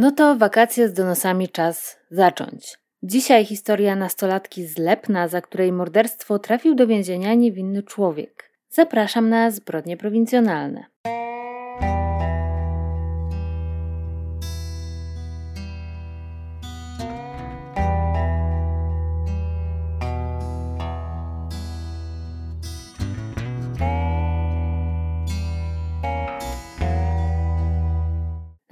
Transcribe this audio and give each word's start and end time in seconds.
No 0.00 0.10
to 0.10 0.36
wakacje 0.36 0.88
z 0.88 0.92
donosami 0.92 1.48
czas 1.48 1.96
zacząć. 2.10 2.78
Dzisiaj 3.02 3.44
historia 3.44 3.96
nastolatki 3.96 4.66
z 4.66 4.78
Lepna, 4.78 5.28
za 5.28 5.40
której 5.40 5.72
morderstwo 5.72 6.38
trafił 6.38 6.74
do 6.74 6.86
więzienia 6.86 7.34
niewinny 7.34 7.82
człowiek. 7.82 8.50
Zapraszam 8.68 9.28
na 9.28 9.50
zbrodnie 9.50 9.96
prowincjonalne. 9.96 10.84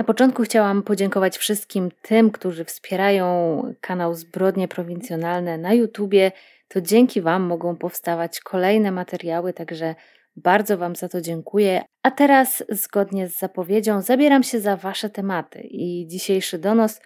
Początku 0.09 0.43
chciałam 0.43 0.83
podziękować 0.83 1.39
wszystkim 1.39 1.91
tym, 2.03 2.31
którzy 2.31 2.65
wspierają 2.65 3.63
kanał 3.81 4.15
Zbrodnie 4.15 4.69
Prowincjonalne 4.69 5.59
na 5.59 5.73
YouTubie. 5.73 6.33
To 6.69 6.81
dzięki 6.81 7.21
Wam 7.21 7.43
mogą 7.43 7.77
powstawać 7.77 8.41
kolejne 8.41 8.91
materiały, 8.91 9.53
także 9.53 9.95
bardzo 10.37 10.79
Wam 10.79 10.97
za 10.97 11.09
to 11.09 11.21
dziękuję. 11.21 11.83
A 12.03 12.11
teraz, 12.11 12.65
zgodnie 12.69 13.29
z 13.29 13.39
zapowiedzią, 13.39 14.01
zabieram 14.01 14.43
się 14.43 14.61
za 14.61 14.77
Wasze 14.77 15.11
tematy 15.11 15.61
i 15.61 16.07
dzisiejszy 16.07 16.59
donos 16.59 17.01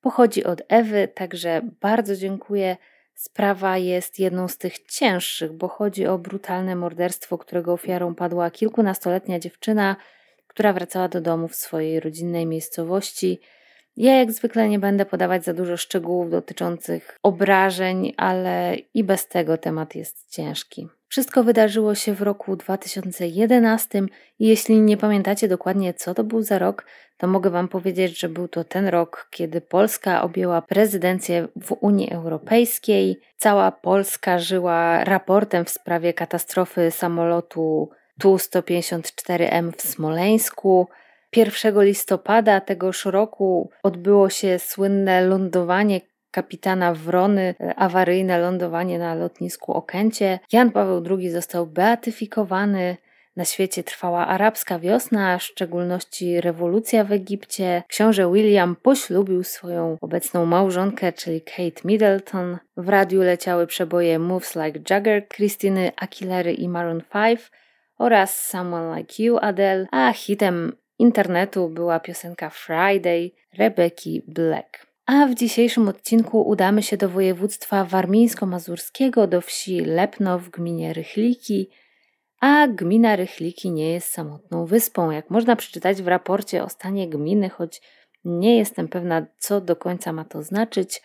pochodzi 0.00 0.44
od 0.44 0.62
Ewy, 0.68 1.08
także 1.14 1.62
bardzo 1.80 2.16
dziękuję. 2.16 2.76
Sprawa 3.14 3.78
jest 3.78 4.18
jedną 4.18 4.48
z 4.48 4.58
tych 4.58 4.78
cięższych, 4.78 5.52
bo 5.52 5.68
chodzi 5.68 6.06
o 6.06 6.18
brutalne 6.18 6.76
morderstwo, 6.76 7.38
którego 7.38 7.72
ofiarą 7.72 8.14
padła 8.14 8.50
kilkunastoletnia 8.50 9.38
dziewczyna 9.38 9.96
która 10.56 10.72
wracała 10.72 11.08
do 11.08 11.20
domu 11.20 11.48
w 11.48 11.54
swojej 11.54 12.00
rodzinnej 12.00 12.46
miejscowości. 12.46 13.40
Ja 13.96 14.18
jak 14.18 14.32
zwykle 14.32 14.68
nie 14.68 14.78
będę 14.78 15.06
podawać 15.06 15.44
za 15.44 15.54
dużo 15.54 15.76
szczegółów 15.76 16.30
dotyczących 16.30 17.18
obrażeń, 17.22 18.14
ale 18.16 18.76
i 18.94 19.04
bez 19.04 19.28
tego 19.28 19.58
temat 19.58 19.94
jest 19.94 20.30
ciężki. 20.30 20.88
Wszystko 21.08 21.44
wydarzyło 21.44 21.94
się 21.94 22.14
w 22.14 22.22
roku 22.22 22.56
2011 22.56 24.02
i 24.38 24.46
jeśli 24.46 24.80
nie 24.80 24.96
pamiętacie 24.96 25.48
dokładnie, 25.48 25.94
co 25.94 26.14
to 26.14 26.24
był 26.24 26.42
za 26.42 26.58
rok, 26.58 26.86
to 27.16 27.26
mogę 27.26 27.50
Wam 27.50 27.68
powiedzieć, 27.68 28.20
że 28.20 28.28
był 28.28 28.48
to 28.48 28.64
ten 28.64 28.88
rok, 28.88 29.28
kiedy 29.30 29.60
Polska 29.60 30.22
objęła 30.22 30.62
prezydencję 30.62 31.48
w 31.62 31.72
Unii 31.80 32.12
Europejskiej. 32.12 33.20
Cała 33.36 33.72
Polska 33.72 34.38
żyła 34.38 35.04
raportem 35.04 35.64
w 35.64 35.70
sprawie 35.70 36.12
katastrofy 36.12 36.90
samolotu 36.90 37.90
Tu-154M 38.20 39.72
w 39.76 39.82
Smoleńsku. 39.82 40.88
1 41.36 41.82
listopada 41.82 42.60
tegoż 42.60 43.04
roku 43.04 43.70
odbyło 43.82 44.30
się 44.30 44.58
słynne 44.58 45.26
lądowanie 45.26 46.00
kapitana 46.30 46.94
Wrony, 46.94 47.54
awaryjne 47.76 48.38
lądowanie 48.38 48.98
na 48.98 49.14
lotnisku 49.14 49.72
Okęcie. 49.72 50.38
Jan 50.52 50.70
Paweł 50.70 51.02
II 51.10 51.30
został 51.30 51.66
beatyfikowany. 51.66 52.96
Na 53.36 53.44
świecie 53.44 53.84
trwała 53.84 54.26
arabska 54.26 54.78
wiosna, 54.78 55.38
w 55.38 55.42
szczególności 55.42 56.40
rewolucja 56.40 57.04
w 57.04 57.12
Egipcie. 57.12 57.82
Książę 57.88 58.32
William 58.32 58.76
poślubił 58.76 59.44
swoją 59.44 59.96
obecną 60.00 60.46
małżonkę, 60.46 61.12
czyli 61.12 61.40
Kate 61.40 61.80
Middleton. 61.84 62.58
W 62.76 62.88
radiu 62.88 63.22
leciały 63.22 63.66
przeboje 63.66 64.18
Moves 64.18 64.56
Like 64.56 64.80
Jagger, 64.90 65.28
Krystyny 65.28 65.92
Aquilery 65.96 66.52
i 66.52 66.68
Maroon 66.68 67.02
5 67.12 67.50
oraz 67.98 68.46
Someone 68.46 68.98
Like 68.98 69.22
You 69.22 69.38
Adele, 69.38 69.86
a 69.90 70.12
hitem 70.12 70.72
internetu 70.98 71.68
była 71.68 72.00
piosenka 72.00 72.50
Friday 72.50 73.30
Rebeki 73.58 74.22
Black. 74.28 74.86
A 75.06 75.26
w 75.26 75.34
dzisiejszym 75.34 75.88
odcinku 75.88 76.42
udamy 76.42 76.82
się 76.82 76.96
do 76.96 77.08
województwa 77.08 77.84
warmińsko-mazurskiego, 77.84 79.26
do 79.26 79.40
wsi 79.40 79.80
Lepno 79.80 80.38
w 80.38 80.48
gminie 80.48 80.92
Rychliki, 80.92 81.70
a 82.40 82.68
gmina 82.68 83.16
Rychliki 83.16 83.70
nie 83.70 83.92
jest 83.92 84.12
samotną 84.12 84.66
wyspą, 84.66 85.10
jak 85.10 85.30
można 85.30 85.56
przeczytać 85.56 86.02
w 86.02 86.08
raporcie 86.08 86.64
o 86.64 86.68
stanie 86.68 87.08
gminy, 87.08 87.48
choć 87.48 87.82
nie 88.24 88.58
jestem 88.58 88.88
pewna, 88.88 89.26
co 89.38 89.60
do 89.60 89.76
końca 89.76 90.12
ma 90.12 90.24
to 90.24 90.42
znaczyć. 90.42 91.02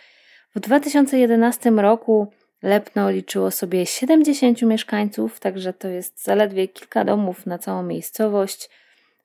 W 0.56 0.60
2011 0.60 1.70
roku 1.72 2.32
Lepno 2.64 3.12
liczyło 3.12 3.52
sobie 3.52 3.86
70 3.86 4.62
mieszkańców, 4.62 5.40
także 5.40 5.74
to 5.74 5.88
jest 5.88 6.24
zaledwie 6.24 6.68
kilka 6.68 7.06
domów 7.06 7.46
na 7.46 7.58
całą 7.58 7.84
miejscowość. 7.84 8.70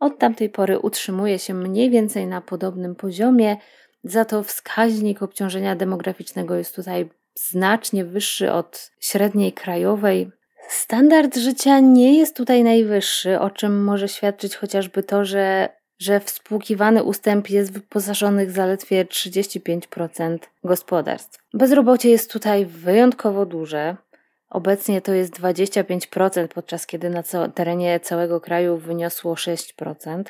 Od 0.00 0.18
tamtej 0.18 0.50
pory 0.50 0.78
utrzymuje 0.78 1.38
się 1.38 1.54
mniej 1.54 1.90
więcej 1.90 2.26
na 2.26 2.40
podobnym 2.40 2.94
poziomie, 2.94 3.56
za 4.04 4.24
to 4.24 4.42
wskaźnik 4.42 5.22
obciążenia 5.22 5.76
demograficznego 5.76 6.54
jest 6.54 6.76
tutaj 6.76 7.10
znacznie 7.34 8.04
wyższy 8.04 8.52
od 8.52 8.90
średniej 9.00 9.52
krajowej. 9.52 10.30
Standard 10.68 11.36
życia 11.36 11.80
nie 11.80 12.18
jest 12.18 12.36
tutaj 12.36 12.64
najwyższy, 12.64 13.40
o 13.40 13.50
czym 13.50 13.84
może 13.84 14.08
świadczyć 14.08 14.56
chociażby 14.56 15.02
to, 15.02 15.24
że, 15.24 15.68
że 15.98 16.20
współkiwany 16.20 17.02
ustęp 17.02 17.50
jest 17.50 17.72
wyposażonych 17.72 18.50
zaledwie 18.50 19.04
35% 19.04 20.38
gospodarstw. 20.64 21.42
Bezrobocie 21.54 22.10
jest 22.10 22.32
tutaj 22.32 22.66
wyjątkowo 22.66 23.46
duże. 23.46 23.96
Obecnie 24.50 25.00
to 25.00 25.12
jest 25.12 25.40
25%, 25.40 26.48
podczas 26.48 26.86
kiedy 26.86 27.10
na 27.10 27.22
terenie 27.54 28.00
całego 28.00 28.40
kraju 28.40 28.76
wyniosło 28.76 29.34
6%, 29.34 30.22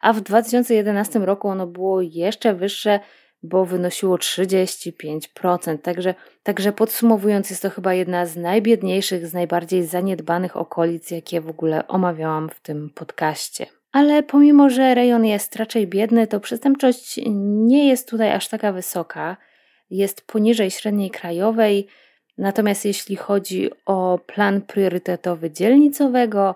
a 0.00 0.12
w 0.12 0.20
2011 0.20 1.18
roku 1.18 1.48
ono 1.48 1.66
było 1.66 2.00
jeszcze 2.00 2.54
wyższe 2.54 3.00
bo 3.42 3.64
wynosiło 3.64 4.16
35%. 4.16 5.78
Także, 5.78 6.14
także 6.42 6.72
podsumowując, 6.72 7.50
jest 7.50 7.62
to 7.62 7.70
chyba 7.70 7.94
jedna 7.94 8.26
z 8.26 8.36
najbiedniejszych, 8.36 9.26
z 9.26 9.34
najbardziej 9.34 9.86
zaniedbanych 9.86 10.56
okolic, 10.56 11.10
jakie 11.10 11.40
w 11.40 11.48
ogóle 11.48 11.88
omawiałam 11.88 12.48
w 12.48 12.60
tym 12.60 12.90
podcaście. 12.94 13.66
Ale 13.92 14.22
pomimo, 14.22 14.70
że 14.70 14.94
rejon 14.94 15.24
jest 15.24 15.56
raczej 15.56 15.86
biedny, 15.86 16.26
to 16.26 16.40
przestępczość 16.40 17.20
nie 17.66 17.88
jest 17.88 18.08
tutaj 18.08 18.32
aż 18.32 18.48
taka 18.48 18.72
wysoka. 18.72 19.36
Jest 19.90 20.26
poniżej 20.26 20.70
średniej 20.70 21.10
krajowej. 21.10 21.86
Natomiast 22.38 22.84
jeśli 22.84 23.16
chodzi 23.16 23.70
o 23.86 24.18
plan 24.26 24.62
priorytetowy 24.62 25.50
dzielnicowego, 25.50 26.54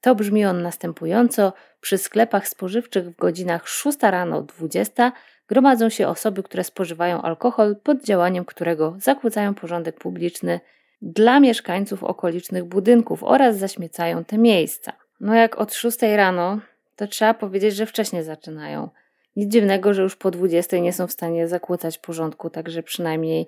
to 0.00 0.14
brzmi 0.14 0.44
on 0.44 0.62
następująco: 0.62 1.52
przy 1.80 1.98
sklepach 1.98 2.48
spożywczych 2.48 3.04
w 3.04 3.16
godzinach 3.16 3.68
6 3.68 3.98
rano 4.02 4.42
20 4.42 5.12
gromadzą 5.48 5.88
się 5.88 6.08
osoby, 6.08 6.42
które 6.42 6.64
spożywają 6.64 7.22
alkohol, 7.22 7.76
pod 7.76 8.04
działaniem 8.04 8.44
którego 8.44 8.96
zakłócają 9.00 9.54
porządek 9.54 9.98
publiczny 9.98 10.60
dla 11.02 11.40
mieszkańców 11.40 12.04
okolicznych 12.04 12.64
budynków 12.64 13.24
oraz 13.24 13.56
zaśmiecają 13.56 14.24
te 14.24 14.38
miejsca. 14.38 14.92
No 15.20 15.34
jak 15.34 15.58
od 15.58 15.74
6 15.74 16.02
rano, 16.02 16.60
to 16.96 17.06
trzeba 17.06 17.34
powiedzieć, 17.34 17.74
że 17.74 17.86
wcześniej 17.86 18.22
zaczynają. 18.22 18.88
Nic 19.36 19.52
dziwnego, 19.52 19.94
że 19.94 20.02
już 20.02 20.16
po 20.16 20.30
20 20.30 20.78
nie 20.78 20.92
są 20.92 21.06
w 21.06 21.12
stanie 21.12 21.48
zakłócać 21.48 21.98
porządku, 21.98 22.50
także 22.50 22.82
przynajmniej 22.82 23.46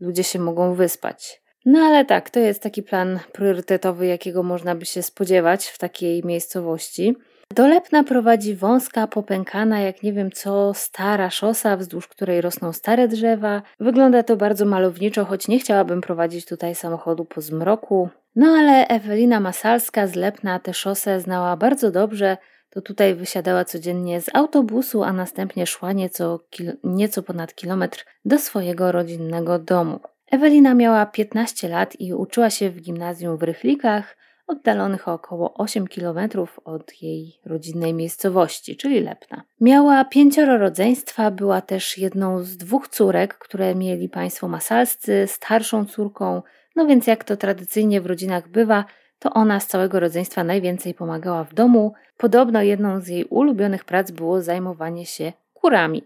ludzie 0.00 0.24
się 0.24 0.38
mogą 0.38 0.74
wyspać. 0.74 1.42
No 1.64 1.80
ale 1.80 2.04
tak, 2.04 2.30
to 2.30 2.40
jest 2.40 2.62
taki 2.62 2.82
plan 2.82 3.20
priorytetowy, 3.32 4.06
jakiego 4.06 4.42
można 4.42 4.74
by 4.74 4.84
się 4.84 5.02
spodziewać 5.02 5.66
w 5.66 5.78
takiej 5.78 6.24
miejscowości. 6.24 7.16
Do 7.54 7.68
Lepna 7.68 8.04
prowadzi 8.04 8.54
wąska, 8.54 9.06
popękana, 9.06 9.80
jak 9.80 10.02
nie 10.02 10.12
wiem 10.12 10.32
co, 10.32 10.74
stara 10.74 11.30
szosa, 11.30 11.76
wzdłuż 11.76 12.08
której 12.08 12.40
rosną 12.40 12.72
stare 12.72 13.08
drzewa. 13.08 13.62
Wygląda 13.80 14.22
to 14.22 14.36
bardzo 14.36 14.64
malowniczo, 14.64 15.24
choć 15.24 15.48
nie 15.48 15.58
chciałabym 15.58 16.00
prowadzić 16.00 16.46
tutaj 16.46 16.74
samochodu 16.74 17.24
po 17.24 17.40
zmroku. 17.40 18.08
No 18.36 18.46
ale 18.46 18.88
Ewelina 18.88 19.40
Masalska 19.40 20.06
z 20.06 20.14
Lepna 20.14 20.58
tę 20.58 20.74
szosę 20.74 21.20
znała 21.20 21.56
bardzo 21.56 21.90
dobrze, 21.90 22.36
to 22.70 22.80
tutaj 22.80 23.14
wysiadała 23.14 23.64
codziennie 23.64 24.20
z 24.20 24.34
autobusu, 24.34 25.02
a 25.02 25.12
następnie 25.12 25.66
szła 25.66 25.92
nieco, 25.92 26.40
nieco 26.84 27.22
ponad 27.22 27.54
kilometr 27.54 28.04
do 28.24 28.38
swojego 28.38 28.92
rodzinnego 28.92 29.58
domu. 29.58 30.00
Ewelina 30.30 30.74
miała 30.74 31.06
15 31.06 31.68
lat 31.68 32.00
i 32.00 32.14
uczyła 32.14 32.50
się 32.50 32.70
w 32.70 32.80
gimnazjum 32.80 33.36
w 33.36 33.42
Rychlikach, 33.42 34.16
oddalonych 34.48 35.08
o 35.08 35.12
około 35.12 35.54
8 35.54 35.86
km 35.86 36.18
od 36.64 37.02
jej 37.02 37.40
rodzinnej 37.44 37.94
miejscowości, 37.94 38.76
czyli 38.76 39.00
Lepna. 39.00 39.42
Miała 39.60 40.04
pięcioro 40.04 40.58
rodzeństwa, 40.58 41.30
była 41.30 41.60
też 41.60 41.98
jedną 41.98 42.42
z 42.42 42.56
dwóch 42.56 42.88
córek, 42.88 43.34
które 43.34 43.74
mieli 43.74 44.08
państwo 44.08 44.48
masalscy, 44.48 45.24
starszą 45.26 45.84
córką, 45.84 46.42
no 46.76 46.86
więc 46.86 47.06
jak 47.06 47.24
to 47.24 47.36
tradycyjnie 47.36 48.00
w 48.00 48.06
rodzinach 48.06 48.48
bywa, 48.48 48.84
to 49.18 49.32
ona 49.32 49.60
z 49.60 49.66
całego 49.66 50.00
rodzeństwa 50.00 50.44
najwięcej 50.44 50.94
pomagała 50.94 51.44
w 51.44 51.54
domu. 51.54 51.92
Podobno 52.16 52.62
jedną 52.62 53.00
z 53.00 53.08
jej 53.08 53.24
ulubionych 53.24 53.84
prac 53.84 54.10
było 54.10 54.42
zajmowanie 54.42 55.06
się 55.06 55.32
kurami, 55.54 56.02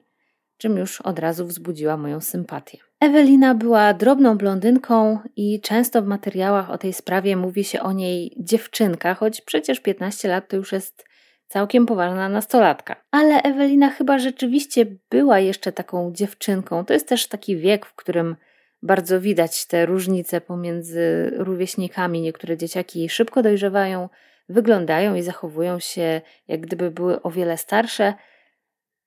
czym 0.58 0.76
już 0.76 1.00
od 1.00 1.18
razu 1.18 1.46
wzbudziła 1.46 1.96
moją 1.96 2.20
sympatię. 2.20 2.78
Ewelina 3.02 3.54
była 3.54 3.94
drobną 3.94 4.38
blondynką 4.38 5.19
i 5.37 5.60
często 5.60 6.02
w 6.02 6.06
materiałach 6.06 6.70
o 6.70 6.78
tej 6.78 6.93
sprawie 6.93 7.37
mówi 7.37 7.64
się 7.64 7.81
o 7.81 7.93
niej 7.93 8.37
dziewczynka, 8.40 9.14
choć 9.14 9.40
przecież 9.40 9.81
15 9.81 10.28
lat 10.28 10.49
to 10.49 10.56
już 10.56 10.72
jest 10.72 11.04
całkiem 11.49 11.87
poważna 11.87 12.28
nastolatka. 12.28 12.96
Ale 13.10 13.43
Ewelina 13.43 13.90
chyba 13.90 14.19
rzeczywiście 14.19 14.87
była 15.10 15.38
jeszcze 15.38 15.72
taką 15.72 16.12
dziewczynką. 16.12 16.84
To 16.84 16.93
jest 16.93 17.08
też 17.08 17.28
taki 17.28 17.56
wiek, 17.56 17.87
w 17.87 17.94
którym 17.94 18.37
bardzo 18.82 19.20
widać 19.20 19.66
te 19.66 19.87
różnice 19.87 20.40
pomiędzy 20.40 21.32
rówieśnikami. 21.37 22.20
Niektóre 22.20 22.56
dzieciaki 22.56 23.08
szybko 23.08 23.43
dojrzewają, 23.43 24.08
wyglądają 24.48 25.14
i 25.14 25.22
zachowują 25.22 25.78
się 25.78 26.20
jak 26.48 26.60
gdyby 26.60 26.90
były 26.90 27.22
o 27.22 27.31
wiele 27.31 27.56
starsze, 27.56 28.14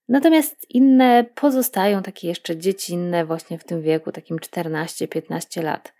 natomiast 0.09 0.65
inne 0.69 1.25
pozostają 1.35 2.03
takie 2.03 2.27
jeszcze 2.27 2.57
dziecinne 2.57 3.25
właśnie 3.25 3.59
w 3.59 3.63
tym 3.63 3.81
wieku, 3.81 4.11
takim 4.11 4.37
14-15 4.37 5.63
lat. 5.63 5.93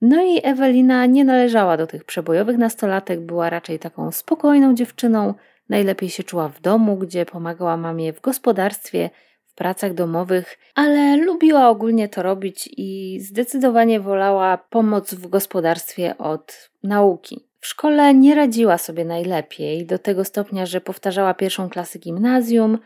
No 0.00 0.22
i 0.22 0.40
Ewelina 0.42 1.06
nie 1.06 1.24
należała 1.24 1.76
do 1.76 1.86
tych 1.86 2.04
przebojowych 2.04 2.58
nastolatek, 2.58 3.20
była 3.20 3.50
raczej 3.50 3.78
taką 3.78 4.12
spokojną 4.12 4.74
dziewczyną, 4.74 5.34
najlepiej 5.68 6.10
się 6.10 6.22
czuła 6.22 6.48
w 6.48 6.60
domu, 6.60 6.96
gdzie 6.96 7.26
pomagała 7.26 7.76
mamie 7.76 8.12
w 8.12 8.20
gospodarstwie, 8.20 9.10
w 9.46 9.54
pracach 9.54 9.94
domowych, 9.94 10.58
ale 10.74 11.16
lubiła 11.16 11.68
ogólnie 11.68 12.08
to 12.08 12.22
robić 12.22 12.68
i 12.76 13.20
zdecydowanie 13.20 14.00
wolała 14.00 14.58
pomoc 14.58 15.14
w 15.14 15.26
gospodarstwie 15.26 16.18
od 16.18 16.70
nauki. 16.82 17.48
W 17.60 17.66
szkole 17.66 18.14
nie 18.14 18.34
radziła 18.34 18.78
sobie 18.78 19.04
najlepiej, 19.04 19.86
do 19.86 19.98
tego 19.98 20.24
stopnia, 20.24 20.66
że 20.66 20.80
powtarzała 20.80 21.34
pierwszą 21.34 21.68
klasę 21.68 21.98
gimnazjum, 21.98 22.78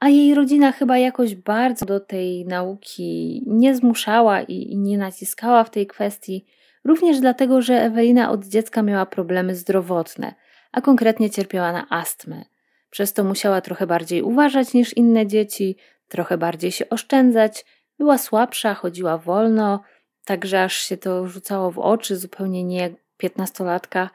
a 0.00 0.08
jej 0.08 0.34
rodzina 0.34 0.72
chyba 0.72 0.98
jakoś 0.98 1.34
bardzo 1.34 1.86
do 1.86 2.00
tej 2.00 2.44
nauki 2.46 3.42
nie 3.46 3.76
zmuszała 3.76 4.42
i, 4.42 4.76
nie 4.76 4.98
naciskała 4.98 5.64
w 5.64 5.70
tej 5.70 5.86
kwestii, 5.86 6.46
również 6.84 7.20
dlatego, 7.20 7.62
że 7.62 7.82
Ewelina 7.82 8.30
od 8.30 8.46
dziecka 8.46 8.82
miała 8.82 9.06
problemy 9.06 9.54
zdrowotne, 9.54 10.34
a 10.72 10.80
konkretnie 10.80 11.30
cierpiała 11.30 11.72
na 11.72 11.86
astmę. 11.90 12.44
Przez 12.90 13.12
to 13.12 13.24
musiała 13.24 13.60
trochę 13.60 13.86
bardziej 13.86 14.22
uważać 14.22 14.74
niż 14.74 14.96
inne 14.96 15.26
dzieci, 15.26 15.76
trochę 16.08 16.38
bardziej 16.38 16.72
się 16.72 16.88
oszczędzać, 16.88 17.64
była 17.98 18.18
słabsza, 18.18 18.74
chodziła 18.74 19.18
wolno, 19.18 19.82
także 20.24 20.62
aż 20.62 20.76
się 20.76 20.96
to 20.96 21.26
rzucało 21.28 21.70
w 21.70 21.78
oczy, 21.78 22.16
zupełnie 22.16 22.64
nie 22.64 22.76
jak 22.76 22.92
piętnastolatka. 23.16 24.10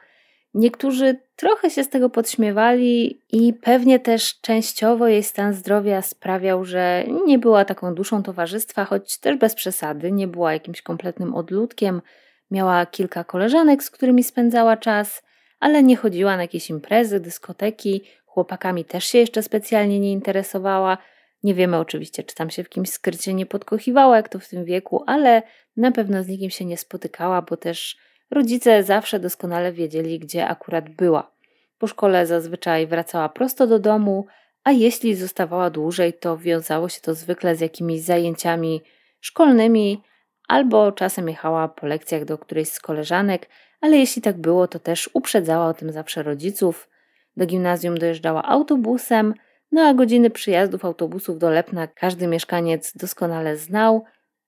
Niektórzy 0.54 1.16
trochę 1.36 1.70
się 1.70 1.84
z 1.84 1.88
tego 1.88 2.10
podśmiewali 2.10 3.20
i 3.32 3.52
pewnie 3.52 4.00
też 4.00 4.40
częściowo 4.40 5.08
jej 5.08 5.22
stan 5.22 5.54
zdrowia 5.54 6.02
sprawiał, 6.02 6.64
że 6.64 7.04
nie 7.26 7.38
była 7.38 7.64
taką 7.64 7.94
duszą 7.94 8.22
towarzystwa, 8.22 8.84
choć 8.84 9.18
też 9.18 9.36
bez 9.36 9.54
przesady, 9.54 10.12
nie 10.12 10.28
była 10.28 10.52
jakimś 10.52 10.82
kompletnym 10.82 11.34
odludkiem. 11.34 12.02
Miała 12.50 12.86
kilka 12.86 13.24
koleżanek, 13.24 13.82
z 13.82 13.90
którymi 13.90 14.22
spędzała 14.22 14.76
czas, 14.76 15.22
ale 15.60 15.82
nie 15.82 15.96
chodziła 15.96 16.36
na 16.36 16.42
jakieś 16.42 16.70
imprezy, 16.70 17.20
dyskoteki, 17.20 18.04
chłopakami 18.26 18.84
też 18.84 19.04
się 19.04 19.18
jeszcze 19.18 19.42
specjalnie 19.42 20.00
nie 20.00 20.12
interesowała. 20.12 20.98
Nie 21.42 21.54
wiemy 21.54 21.78
oczywiście, 21.78 22.22
czy 22.22 22.34
tam 22.34 22.50
się 22.50 22.64
w 22.64 22.68
kimś 22.68 22.90
skrycie 22.90 23.34
nie 23.34 23.46
podkochiwała, 23.46 24.16
jak 24.16 24.28
to 24.28 24.38
w 24.38 24.48
tym 24.48 24.64
wieku, 24.64 25.04
ale 25.06 25.42
na 25.76 25.92
pewno 25.92 26.22
z 26.22 26.28
nikim 26.28 26.50
się 26.50 26.64
nie 26.64 26.76
spotykała, 26.76 27.42
bo 27.42 27.56
też 27.56 27.96
Rodzice 28.32 28.82
zawsze 28.82 29.20
doskonale 29.20 29.72
wiedzieli, 29.72 30.18
gdzie 30.18 30.48
akurat 30.48 30.88
była. 30.88 31.30
Po 31.78 31.86
szkole 31.86 32.26
zazwyczaj 32.26 32.86
wracała 32.86 33.28
prosto 33.28 33.66
do 33.66 33.78
domu, 33.78 34.26
a 34.64 34.72
jeśli 34.72 35.14
zostawała 35.14 35.70
dłużej, 35.70 36.12
to 36.12 36.38
wiązało 36.38 36.88
się 36.88 37.00
to 37.00 37.14
zwykle 37.14 37.56
z 37.56 37.60
jakimiś 37.60 38.02
zajęciami 38.02 38.82
szkolnymi, 39.20 40.02
albo 40.48 40.92
czasem 40.92 41.28
jechała 41.28 41.68
po 41.68 41.86
lekcjach 41.86 42.24
do 42.24 42.38
którejś 42.38 42.68
z 42.68 42.80
koleżanek, 42.80 43.48
ale 43.80 43.96
jeśli 43.96 44.22
tak 44.22 44.38
było, 44.38 44.68
to 44.68 44.78
też 44.78 45.10
uprzedzała 45.12 45.66
o 45.66 45.74
tym 45.74 45.92
zawsze 45.92 46.22
rodziców. 46.22 46.88
Do 47.36 47.46
gimnazjum 47.46 47.98
dojeżdżała 47.98 48.42
autobusem, 48.42 49.34
no 49.72 49.82
a 49.82 49.94
godziny 49.94 50.30
przyjazdów 50.30 50.84
autobusów 50.84 51.38
do 51.38 51.50
Lepna 51.50 51.86
każdy 51.86 52.26
mieszkaniec 52.26 52.96
doskonale 52.96 53.56
znał, 53.56 54.04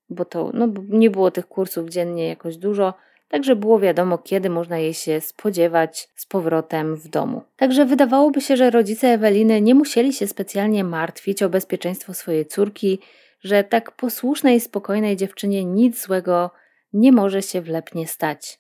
bo 0.08 0.24
to 0.24 0.50
no, 0.54 0.68
nie 0.88 1.10
było 1.10 1.30
tych 1.30 1.46
kursów 1.46 1.88
dziennie 1.88 2.28
jakoś 2.28 2.56
dużo, 2.56 2.94
także 3.34 3.56
było 3.56 3.80
wiadomo, 3.80 4.18
kiedy 4.18 4.50
można 4.50 4.78
jej 4.78 4.94
się 4.94 5.20
spodziewać 5.20 6.08
z 6.16 6.26
powrotem 6.26 6.96
w 6.96 7.08
domu. 7.08 7.42
Także 7.56 7.86
wydawałoby 7.86 8.40
się, 8.40 8.56
że 8.56 8.70
rodzice 8.70 9.08
Eweliny 9.08 9.60
nie 9.60 9.74
musieli 9.74 10.12
się 10.12 10.26
specjalnie 10.26 10.84
martwić 10.84 11.42
o 11.42 11.48
bezpieczeństwo 11.48 12.14
swojej 12.14 12.46
córki, 12.46 12.98
że 13.40 13.64
tak 13.64 13.92
posłusznej, 13.92 14.60
spokojnej 14.60 15.16
dziewczynie 15.16 15.64
nic 15.64 16.02
złego 16.02 16.50
nie 16.92 17.12
może 17.12 17.42
się 17.42 17.60
wlepnie 17.60 18.06
stać. 18.08 18.58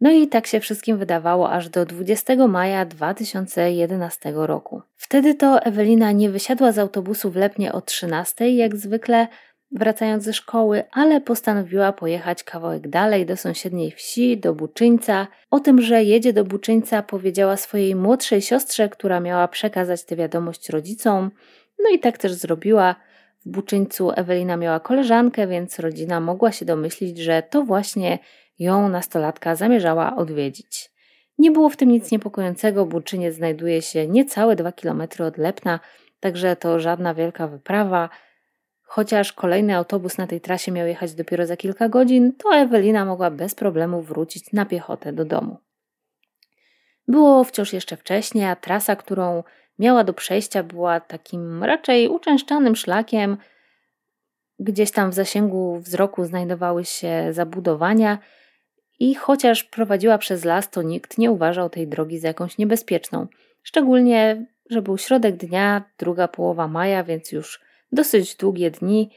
No 0.00 0.10
i 0.10 0.28
tak 0.28 0.46
się 0.46 0.60
wszystkim 0.60 0.98
wydawało 0.98 1.50
aż 1.50 1.68
do 1.68 1.86
20 1.86 2.48
maja 2.48 2.84
2011 2.84 4.32
roku. 4.34 4.82
Wtedy 4.96 5.34
to 5.34 5.62
Ewelina 5.62 6.12
nie 6.12 6.30
wysiadła 6.30 6.72
z 6.72 6.78
autobusu 6.78 7.30
w 7.30 7.36
Lepnie 7.36 7.72
o 7.72 7.80
13 7.80 8.50
jak 8.50 8.76
zwykle, 8.76 9.28
wracając 9.70 10.24
ze 10.24 10.32
szkoły, 10.32 10.84
ale 10.92 11.20
postanowiła 11.20 11.92
pojechać 11.92 12.44
kawałek 12.44 12.88
dalej 12.88 13.26
do 13.26 13.36
sąsiedniej 13.36 13.90
wsi, 13.90 14.38
do 14.38 14.54
Buczyńca. 14.54 15.26
O 15.50 15.60
tym, 15.60 15.80
że 15.80 16.04
jedzie 16.04 16.32
do 16.32 16.44
Buczyńca, 16.44 17.02
powiedziała 17.02 17.56
swojej 17.56 17.94
młodszej 17.94 18.42
siostrze, 18.42 18.88
która 18.88 19.20
miała 19.20 19.48
przekazać 19.48 20.04
tę 20.04 20.16
wiadomość 20.16 20.68
rodzicom. 20.68 21.30
No 21.78 21.90
i 21.90 21.98
tak 21.98 22.18
też 22.18 22.32
zrobiła. 22.32 22.94
W 23.46 23.50
Buczyńcu 23.50 24.10
Ewelina 24.16 24.56
miała 24.56 24.80
koleżankę, 24.80 25.46
więc 25.46 25.78
rodzina 25.78 26.20
mogła 26.20 26.52
się 26.52 26.64
domyślić, 26.64 27.18
że 27.18 27.42
to 27.42 27.62
właśnie 27.62 28.18
ją 28.58 28.88
nastolatka 28.88 29.54
zamierzała 29.54 30.16
odwiedzić. 30.16 30.90
Nie 31.38 31.50
było 31.50 31.68
w 31.68 31.76
tym 31.76 31.88
nic 31.88 32.10
niepokojącego, 32.10 32.86
Buczyniec 32.86 33.34
znajduje 33.34 33.82
się 33.82 34.06
niecałe 34.06 34.56
dwa 34.56 34.72
kilometry 34.72 35.24
od 35.24 35.38
Lepna, 35.38 35.80
także 36.20 36.56
to 36.56 36.80
żadna 36.80 37.14
wielka 37.14 37.48
wyprawa– 37.48 38.08
Chociaż 38.90 39.32
kolejny 39.32 39.76
autobus 39.76 40.18
na 40.18 40.26
tej 40.26 40.40
trasie 40.40 40.72
miał 40.72 40.86
jechać 40.86 41.14
dopiero 41.14 41.46
za 41.46 41.56
kilka 41.56 41.88
godzin, 41.88 42.32
to 42.32 42.54
Ewelina 42.54 43.04
mogła 43.04 43.30
bez 43.30 43.54
problemu 43.54 44.02
wrócić 44.02 44.52
na 44.52 44.66
piechotę 44.66 45.12
do 45.12 45.24
domu. 45.24 45.56
Było 47.08 47.44
wciąż 47.44 47.72
jeszcze 47.72 47.96
wcześnie, 47.96 48.50
a 48.50 48.56
trasa, 48.56 48.96
którą 48.96 49.42
miała 49.78 50.04
do 50.04 50.12
przejścia, 50.12 50.62
była 50.62 51.00
takim 51.00 51.64
raczej 51.64 52.08
uczęszczanym 52.08 52.76
szlakiem. 52.76 53.36
Gdzieś 54.58 54.90
tam 54.90 55.10
w 55.10 55.14
zasięgu 55.14 55.78
wzroku 55.80 56.24
znajdowały 56.24 56.84
się 56.84 57.28
zabudowania, 57.30 58.18
i 58.98 59.14
chociaż 59.14 59.64
prowadziła 59.64 60.18
przez 60.18 60.44
las, 60.44 60.70
to 60.70 60.82
nikt 60.82 61.18
nie 61.18 61.30
uważał 61.30 61.70
tej 61.70 61.88
drogi 61.88 62.18
za 62.18 62.28
jakąś 62.28 62.58
niebezpieczną. 62.58 63.26
Szczególnie, 63.62 64.46
że 64.70 64.82
był 64.82 64.98
środek 64.98 65.36
dnia, 65.36 65.84
druga 65.98 66.28
połowa 66.28 66.68
maja, 66.68 67.04
więc 67.04 67.32
już 67.32 67.67
dosyć 67.92 68.36
długie 68.36 68.70
dni. 68.70 69.10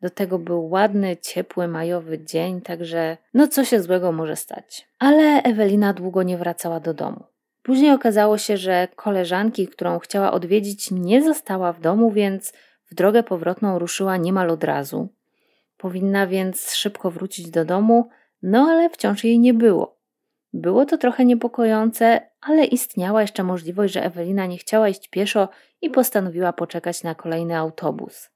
Do 0.00 0.10
tego 0.10 0.38
był 0.38 0.68
ładny, 0.68 1.16
ciepły, 1.16 1.68
majowy 1.68 2.24
dzień, 2.24 2.60
także 2.60 3.16
no 3.34 3.48
co 3.48 3.64
się 3.64 3.82
złego 3.82 4.12
może 4.12 4.36
stać. 4.36 4.88
Ale 4.98 5.42
Ewelina 5.42 5.92
długo 5.92 6.22
nie 6.22 6.38
wracała 6.38 6.80
do 6.80 6.94
domu. 6.94 7.24
Później 7.62 7.90
okazało 7.90 8.38
się, 8.38 8.56
że 8.56 8.88
koleżanki, 8.96 9.68
którą 9.68 9.98
chciała 9.98 10.32
odwiedzić, 10.32 10.90
nie 10.90 11.22
została 11.22 11.72
w 11.72 11.80
domu, 11.80 12.10
więc 12.10 12.52
w 12.90 12.94
drogę 12.94 13.22
powrotną 13.22 13.78
ruszyła 13.78 14.16
niemal 14.16 14.50
od 14.50 14.64
razu. 14.64 15.08
Powinna 15.76 16.26
więc 16.26 16.74
szybko 16.74 17.10
wrócić 17.10 17.50
do 17.50 17.64
domu, 17.64 18.08
no 18.42 18.66
ale 18.70 18.90
wciąż 18.90 19.24
jej 19.24 19.38
nie 19.38 19.54
było. 19.54 19.96
Było 20.52 20.86
to 20.86 20.98
trochę 20.98 21.24
niepokojące, 21.24 22.20
ale 22.46 22.64
istniała 22.64 23.22
jeszcze 23.22 23.44
możliwość, 23.44 23.94
że 23.94 24.04
Ewelina 24.04 24.46
nie 24.46 24.58
chciała 24.58 24.88
iść 24.88 25.08
pieszo 25.08 25.48
i 25.82 25.90
postanowiła 25.90 26.52
poczekać 26.52 27.02
na 27.02 27.14
kolejny 27.14 27.56
autobus. 27.56 28.30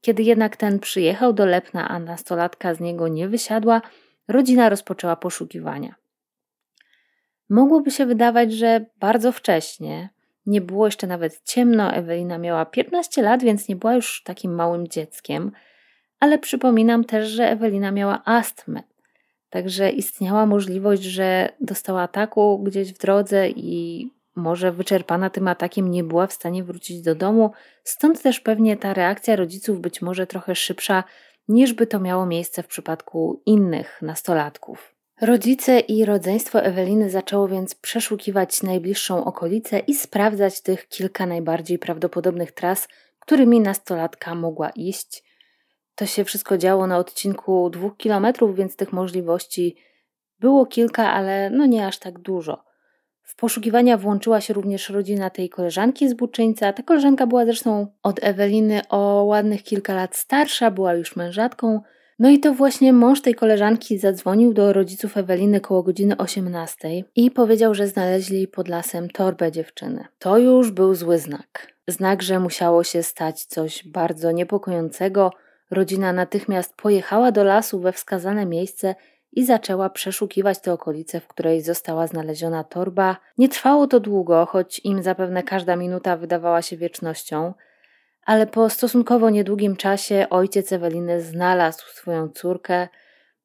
Kiedy 0.00 0.22
jednak 0.22 0.56
ten 0.56 0.78
przyjechał 0.78 1.32
do 1.32 1.46
Lepna, 1.46 1.88
a 1.88 1.98
nastolatka 1.98 2.74
z 2.74 2.80
niego 2.80 3.08
nie 3.08 3.28
wysiadła, 3.28 3.82
rodzina 4.28 4.68
rozpoczęła 4.68 5.16
poszukiwania. 5.16 5.94
Mogłoby 7.48 7.90
się 7.90 8.06
wydawać, 8.06 8.52
że 8.52 8.84
bardzo 9.00 9.32
wcześnie, 9.32 10.08
nie 10.46 10.60
było 10.60 10.86
jeszcze 10.86 11.06
nawet 11.06 11.42
ciemno, 11.44 11.92
Ewelina 11.92 12.38
miała 12.38 12.66
15 12.66 13.22
lat, 13.22 13.42
więc 13.42 13.68
nie 13.68 13.76
była 13.76 13.94
już 13.94 14.22
takim 14.22 14.54
małym 14.54 14.88
dzieckiem, 14.88 15.52
ale 16.20 16.38
przypominam 16.38 17.04
też, 17.04 17.28
że 17.28 17.50
Ewelina 17.50 17.90
miała 17.90 18.22
astmę. 18.24 18.82
Także 19.54 19.90
istniała 19.90 20.46
możliwość, 20.46 21.02
że 21.02 21.48
dostała 21.60 22.02
ataku 22.02 22.58
gdzieś 22.58 22.92
w 22.92 22.98
drodze 22.98 23.48
i 23.48 24.10
może 24.36 24.72
wyczerpana 24.72 25.30
tym 25.30 25.48
atakiem 25.48 25.90
nie 25.90 26.04
była 26.04 26.26
w 26.26 26.32
stanie 26.32 26.64
wrócić 26.64 27.02
do 27.02 27.14
domu, 27.14 27.50
stąd 27.84 28.22
też 28.22 28.40
pewnie 28.40 28.76
ta 28.76 28.94
reakcja 28.94 29.36
rodziców 29.36 29.80
być 29.80 30.02
może 30.02 30.26
trochę 30.26 30.54
szybsza 30.54 31.04
niż 31.48 31.72
by 31.72 31.86
to 31.86 32.00
miało 32.00 32.26
miejsce 32.26 32.62
w 32.62 32.66
przypadku 32.66 33.42
innych 33.46 34.02
nastolatków. 34.02 34.94
Rodzice 35.20 35.80
i 35.80 36.04
rodzeństwo 36.04 36.62
Eweliny 36.62 37.10
zaczęło 37.10 37.48
więc 37.48 37.74
przeszukiwać 37.74 38.62
najbliższą 38.62 39.24
okolicę 39.24 39.78
i 39.78 39.94
sprawdzać 39.94 40.60
tych 40.60 40.88
kilka 40.88 41.26
najbardziej 41.26 41.78
prawdopodobnych 41.78 42.52
tras, 42.52 42.88
którymi 43.20 43.60
nastolatka 43.60 44.34
mogła 44.34 44.70
iść. 44.70 45.33
To 45.94 46.06
się 46.06 46.24
wszystko 46.24 46.58
działo 46.58 46.86
na 46.86 46.98
odcinku 46.98 47.70
dwóch 47.70 47.96
kilometrów, 47.96 48.56
więc 48.56 48.76
tych 48.76 48.92
możliwości 48.92 49.76
było 50.40 50.66
kilka, 50.66 51.12
ale 51.12 51.50
no 51.50 51.66
nie 51.66 51.86
aż 51.86 51.98
tak 51.98 52.18
dużo. 52.18 52.64
W 53.22 53.36
poszukiwania 53.36 53.96
włączyła 53.96 54.40
się 54.40 54.54
również 54.54 54.88
rodzina 54.88 55.30
tej 55.30 55.48
koleżanki 55.48 56.08
z 56.08 56.14
Buczyńca. 56.14 56.72
Ta 56.72 56.82
koleżanka 56.82 57.26
była 57.26 57.44
zresztą 57.44 57.86
od 58.02 58.24
Eweliny 58.24 58.80
o 58.88 59.24
ładnych 59.24 59.62
kilka 59.62 59.94
lat 59.94 60.16
starsza, 60.16 60.70
była 60.70 60.94
już 60.94 61.16
mężatką. 61.16 61.80
No 62.18 62.30
i 62.30 62.40
to 62.40 62.54
właśnie 62.54 62.92
mąż 62.92 63.20
tej 63.20 63.34
koleżanki 63.34 63.98
zadzwonił 63.98 64.54
do 64.54 64.72
rodziców 64.72 65.16
Eweliny 65.16 65.60
koło 65.60 65.82
godziny 65.82 66.16
18 66.16 66.88
i 67.16 67.30
powiedział, 67.30 67.74
że 67.74 67.86
znaleźli 67.86 68.48
pod 68.48 68.68
lasem 68.68 69.10
torbę 69.10 69.52
dziewczyny. 69.52 70.04
To 70.18 70.38
już 70.38 70.70
był 70.70 70.94
zły 70.94 71.18
znak. 71.18 71.74
Znak, 71.88 72.22
że 72.22 72.40
musiało 72.40 72.84
się 72.84 73.02
stać 73.02 73.44
coś 73.44 73.88
bardzo 73.88 74.32
niepokojącego. 74.32 75.30
Rodzina 75.70 76.12
natychmiast 76.12 76.76
pojechała 76.76 77.32
do 77.32 77.44
lasu 77.44 77.80
we 77.80 77.92
wskazane 77.92 78.46
miejsce 78.46 78.94
i 79.32 79.44
zaczęła 79.44 79.90
przeszukiwać 79.90 80.60
te 80.60 80.72
okolice, 80.72 81.20
w 81.20 81.28
której 81.28 81.62
została 81.62 82.06
znaleziona 82.06 82.64
torba. 82.64 83.16
Nie 83.38 83.48
trwało 83.48 83.86
to 83.86 84.00
długo, 84.00 84.46
choć 84.46 84.80
im 84.84 85.02
zapewne 85.02 85.42
każda 85.42 85.76
minuta 85.76 86.16
wydawała 86.16 86.62
się 86.62 86.76
wiecznością, 86.76 87.54
ale 88.26 88.46
po 88.46 88.70
stosunkowo 88.70 89.30
niedługim 89.30 89.76
czasie 89.76 90.26
ojciec 90.30 90.72
Eweliny 90.72 91.20
znalazł 91.20 91.84
swoją 91.86 92.28
córkę, 92.28 92.88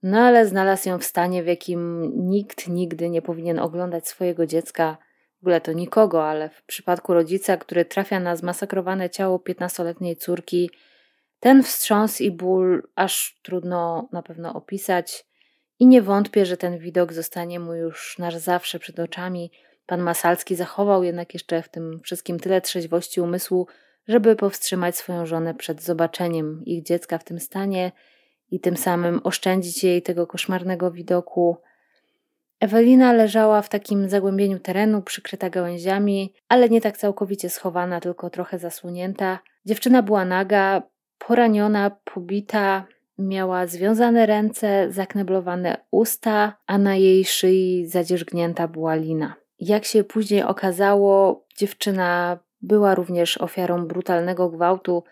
no 0.04 0.20
ale 0.20 0.46
znalazł 0.46 0.90
ją 0.90 1.00
w 1.00 1.04
stanie, 1.04 1.44
w 1.44 1.48
jakim 1.48 2.12
nikt 2.30 2.68
nigdy 2.68 3.10
nie 3.10 3.22
powinien 3.22 3.60
oglądać 3.60 4.08
swojego 4.08 4.46
dziecka. 4.46 4.98
W 5.40 5.44
ogóle 5.44 5.62
to 5.62 5.74
nikogo, 5.74 6.30
ale 6.30 6.50
w 6.50 6.64
przypadku 6.64 7.14
rodzica, 7.14 7.58
który 7.58 7.86
trafia 7.86 8.20
na 8.20 8.36
zmasakrowane 8.36 9.10
ciało 9.10 9.40
piętnastoletniej 9.40 10.16
córki, 10.16 10.70
ten 11.40 11.64
wstrząs 11.64 12.22
i 12.22 12.32
ból 12.32 12.84
aż 12.96 13.40
trudno 13.44 14.10
na 14.12 14.22
pewno 14.22 14.54
opisać. 14.54 15.26
I 15.80 15.88
nie 15.88 16.02
wątpię, 16.02 16.46
że 16.46 16.58
ten 16.58 16.80
widok 16.80 17.14
zostanie 17.14 17.60
mu 17.60 17.74
już 17.74 18.18
na 18.20 18.40
zawsze 18.40 18.80
przed 18.80 19.00
oczami. 19.00 19.52
Pan 19.86 20.02
Masalski 20.02 20.56
zachował 20.56 21.04
jednak 21.04 21.34
jeszcze 21.34 21.62
w 21.62 21.70
tym 21.70 22.00
wszystkim 22.04 22.40
tyle 22.40 22.62
trzeźwości 22.62 23.22
umysłu, 23.22 23.68
żeby 24.08 24.36
powstrzymać 24.36 24.98
swoją 24.98 25.26
żonę 25.26 25.54
przed 25.54 25.84
zobaczeniem 25.84 26.62
ich 26.66 26.84
dziecka 26.84 27.18
w 27.18 27.24
tym 27.24 27.40
stanie 27.40 27.92
i 28.52 28.60
tym 28.60 28.78
samym 28.78 29.22
oszczędzić 29.24 29.84
jej 29.84 30.02
tego 30.02 30.28
koszmarnego 30.28 30.92
widoku. 30.92 31.58
Ewelina 32.60 33.14
leżała 33.14 33.62
w 33.62 33.70
takim 33.70 34.10
zagłębieniu 34.10 34.60
terenu, 34.60 35.02
przykryta 35.02 35.50
gałęziami, 35.50 36.34
ale 36.50 36.70
nie 36.70 36.82
tak 36.82 36.98
całkowicie 36.98 37.50
schowana, 37.50 38.00
tylko 38.00 38.30
trochę 38.30 38.60
zasłonięta. 38.60 39.40
Dziewczyna 39.66 40.04
była 40.04 40.26
naga, 40.26 40.82
poraniona, 41.20 41.92
pobita, 42.04 42.86
Miała 43.20 43.68
związane 43.68 44.26
ręce, 44.26 44.92
zakneblowane 44.92 45.78
usta, 45.92 46.58
a 46.68 46.78
na 46.78 46.96
jej 46.96 47.26
szyi 47.26 47.88
zadzierzgnięta 47.88 48.68
była 48.68 48.96
lina. 48.96 49.36
Jak 49.60 49.86
się 49.86 50.04
później 50.04 50.44
okazało, 50.44 51.46
dziewczyna 51.58 52.40
była 52.62 52.96
również 52.96 53.38
ofiarą 53.38 53.88
brutalnego 53.88 54.50
gwałtu 54.50 55.04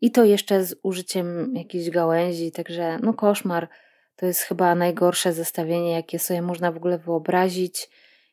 i 0.00 0.10
to 0.10 0.24
jeszcze 0.24 0.64
z 0.64 0.76
użyciem 0.82 1.56
jakichś 1.56 1.90
gałęzi, 1.90 2.52
także 2.52 2.98
no 3.02 3.14
koszmar. 3.14 3.68
To 4.16 4.26
jest 4.26 4.40
chyba 4.40 4.74
najgorsze 4.74 5.32
zestawienie, 5.32 5.92
jakie 5.92 6.18
sobie 6.18 6.42
można 6.42 6.72
w 6.72 6.76
ogóle 6.76 6.98
wyobrazić. 6.98 7.90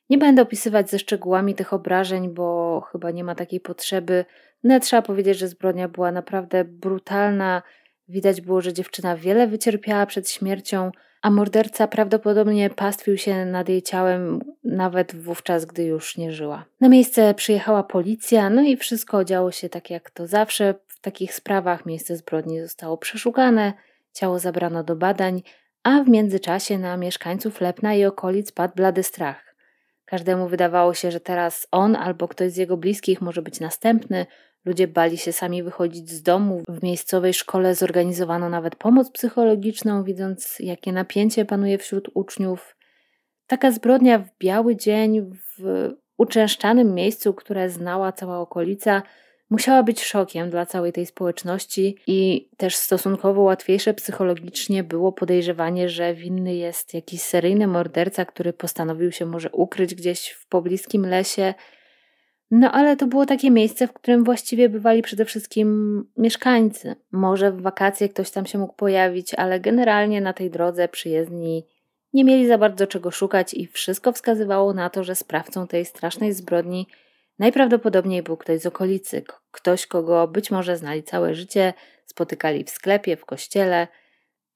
Nie 0.10 0.18
będę 0.18 0.42
opisywać 0.42 0.90
ze 0.90 1.00
szczegółami 1.00 1.56
tych 1.56 1.74
obrażeń, 1.74 2.30
bo 2.30 2.82
chyba 2.92 3.12
nie 3.12 3.24
ma 3.24 3.36
takiej 3.36 3.60
potrzeby. 3.60 4.26
No, 4.64 4.80
trzeba 4.80 5.02
powiedzieć, 5.02 5.38
że 5.38 5.48
zbrodnia 5.48 5.88
była 5.88 6.12
naprawdę 6.12 6.64
brutalna 6.64 7.62
Widać 8.10 8.42
było, 8.42 8.62
że 8.62 8.74
dziewczyna 8.74 9.16
wiele 9.16 9.48
wycierpiała 9.48 10.06
przed 10.06 10.30
śmiercią, 10.30 10.92
a 11.22 11.30
morderca 11.30 11.88
prawdopodobnie 11.88 12.70
pastwił 12.70 13.18
się 13.18 13.46
nad 13.46 13.70
jej 13.70 13.82
ciałem 13.82 14.40
nawet 14.64 15.16
wówczas, 15.16 15.66
gdy 15.66 15.84
już 15.84 16.18
nie 16.18 16.32
żyła. 16.32 16.66
Na 16.82 16.90
miejsce 16.90 17.34
przyjechała 17.34 17.84
policja, 17.84 18.50
no 18.50 18.62
i 18.62 18.78
wszystko 18.78 19.24
działo 19.24 19.52
się 19.52 19.70
tak 19.70 19.90
jak 19.90 20.10
to 20.10 20.28
zawsze 20.28 20.76
w 20.88 21.00
takich 21.00 21.34
sprawach. 21.34 21.86
Miejsce 21.86 22.16
zbrodni 22.16 22.62
zostało 22.62 22.98
przeszukane, 22.98 23.74
ciało 24.14 24.40
zabrano 24.40 24.84
do 24.84 24.96
badań, 24.96 25.42
a 25.84 26.04
w 26.04 26.10
międzyczasie 26.10 26.78
na 26.78 26.98
mieszkańców 26.98 27.62
Lepna 27.62 27.94
i 27.94 28.06
okolic 28.06 28.52
padł 28.52 28.76
blady 28.76 29.04
strach. 29.04 29.56
Każdemu 30.06 30.48
wydawało 30.48 30.94
się, 30.94 31.12
że 31.12 31.20
teraz 31.20 31.68
on 31.72 31.96
albo 31.96 32.28
ktoś 32.28 32.52
z 32.52 32.58
jego 32.58 32.78
bliskich 32.78 33.22
może 33.22 33.42
być 33.42 33.60
następny, 33.60 34.26
Ludzie 34.66 34.88
bali 34.88 35.18
się 35.18 35.32
sami 35.32 35.64
wychodzić 35.64 36.10
z 36.10 36.22
domu. 36.22 36.64
W 36.68 36.84
miejscowej 36.84 37.34
szkole 37.34 37.76
zorganizowano 37.76 38.50
nawet 38.50 38.76
pomoc 38.76 39.12
psychologiczną, 39.12 40.04
widząc 40.04 40.60
jakie 40.60 40.92
napięcie 40.92 41.46
panuje 41.46 41.78
wśród 41.78 42.10
uczniów. 42.14 42.76
Taka 43.48 43.72
zbrodnia 43.72 44.20
w 44.20 44.30
biały 44.40 44.76
dzień, 44.76 45.32
w 45.58 45.90
uczęszczanym 46.18 46.94
miejscu, 46.94 47.34
które 47.34 47.70
znała 47.70 48.12
cała 48.12 48.40
okolica, 48.40 49.02
musiała 49.50 49.84
być 49.84 50.04
szokiem 50.04 50.50
dla 50.50 50.66
całej 50.66 50.94
tej 50.94 51.06
społeczności 51.06 51.98
i 52.08 52.50
też 52.58 52.76
stosunkowo 52.76 53.42
łatwiejsze 53.42 53.94
psychologicznie 53.94 54.84
było 54.84 55.12
podejrzewanie, 55.12 55.90
że 55.90 56.14
winny 56.14 56.56
jest 56.56 56.94
jakiś 56.94 57.22
seryjny 57.22 57.68
morderca, 57.68 58.26
który 58.26 58.54
postanowił 58.54 59.12
się 59.12 59.26
może 59.26 59.50
ukryć 59.52 59.96
gdzieś 59.96 60.30
w 60.30 60.48
pobliskim 60.48 61.06
lesie 61.06 61.54
no 62.52 62.72
ale 62.72 62.98
to 62.98 63.08
było 63.08 63.26
takie 63.26 63.52
miejsce, 63.52 63.88
w 63.88 63.94
którym 63.94 64.24
właściwie 64.24 64.70
bywali 64.70 65.02
przede 65.02 65.26
wszystkim 65.26 66.04
mieszkańcy. 66.18 66.96
Może 67.12 67.52
w 67.52 67.62
wakacje 67.62 68.10
ktoś 68.10 68.32
tam 68.32 68.46
się 68.46 68.58
mógł 68.58 68.74
pojawić, 68.74 69.34
ale 69.34 69.60
generalnie 69.60 70.22
na 70.22 70.34
tej 70.34 70.50
drodze 70.50 70.88
przyjezdni 70.88 71.66
nie 72.14 72.24
mieli 72.24 72.48
za 72.48 72.58
bardzo 72.58 72.88
czego 72.88 73.12
szukać 73.12 73.54
i 73.54 73.68
wszystko 73.68 74.12
wskazywało 74.12 74.74
na 74.74 74.90
to, 74.90 75.04
że 75.04 75.16
sprawcą 75.16 75.68
tej 75.68 75.86
strasznej 75.86 76.34
zbrodni 76.34 76.88
najprawdopodobniej 77.40 78.24
był 78.24 78.38
ktoś 78.38 78.62
z 78.62 78.66
okolicy, 78.66 79.24
ktoś, 79.52 79.88
kogo 79.88 80.28
być 80.28 80.52
może 80.52 80.78
znali 80.78 81.04
całe 81.04 81.36
życie, 81.36 81.74
spotykali 82.06 82.64
w 82.64 82.70
sklepie, 82.70 83.18
w 83.18 83.26
kościele. 83.26 83.88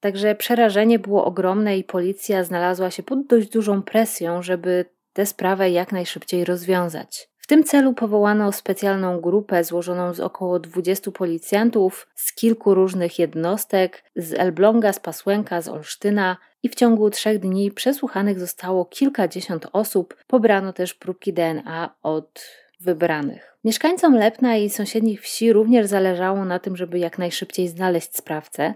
Także 0.00 0.34
przerażenie 0.34 0.98
było 0.98 1.24
ogromne 1.24 1.78
i 1.78 1.84
policja 1.84 2.44
znalazła 2.44 2.90
się 2.90 3.02
pod 3.02 3.26
dość 3.26 3.48
dużą 3.48 3.82
presją, 3.82 4.42
żeby 4.42 4.84
tę 5.12 5.26
sprawę 5.26 5.70
jak 5.70 5.92
najszybciej 5.92 6.44
rozwiązać. 6.44 7.33
W 7.44 7.46
tym 7.46 7.64
celu 7.64 7.92
powołano 7.92 8.52
specjalną 8.52 9.20
grupę 9.20 9.64
złożoną 9.64 10.14
z 10.14 10.20
około 10.20 10.58
20 10.58 11.10
policjantów 11.10 12.08
z 12.14 12.34
kilku 12.34 12.74
różnych 12.74 13.18
jednostek, 13.18 14.04
z 14.16 14.34
Elbląga, 14.34 14.92
z 14.92 15.00
Pasłęka, 15.00 15.60
z 15.60 15.68
Olsztyna 15.68 16.36
i 16.62 16.68
w 16.68 16.74
ciągu 16.74 17.10
trzech 17.10 17.38
dni 17.38 17.70
przesłuchanych 17.70 18.40
zostało 18.40 18.84
kilkadziesiąt 18.84 19.66
osób. 19.72 20.16
Pobrano 20.26 20.72
też 20.72 20.94
próbki 20.94 21.32
DNA 21.32 21.94
od 22.02 22.46
wybranych. 22.80 23.56
Mieszkańcom 23.64 24.14
Lepna 24.14 24.56
i 24.56 24.70
sąsiednich 24.70 25.22
wsi 25.22 25.52
również 25.52 25.86
zależało 25.86 26.44
na 26.44 26.58
tym, 26.58 26.76
żeby 26.76 26.98
jak 26.98 27.18
najszybciej 27.18 27.68
znaleźć 27.68 28.16
sprawcę, 28.16 28.74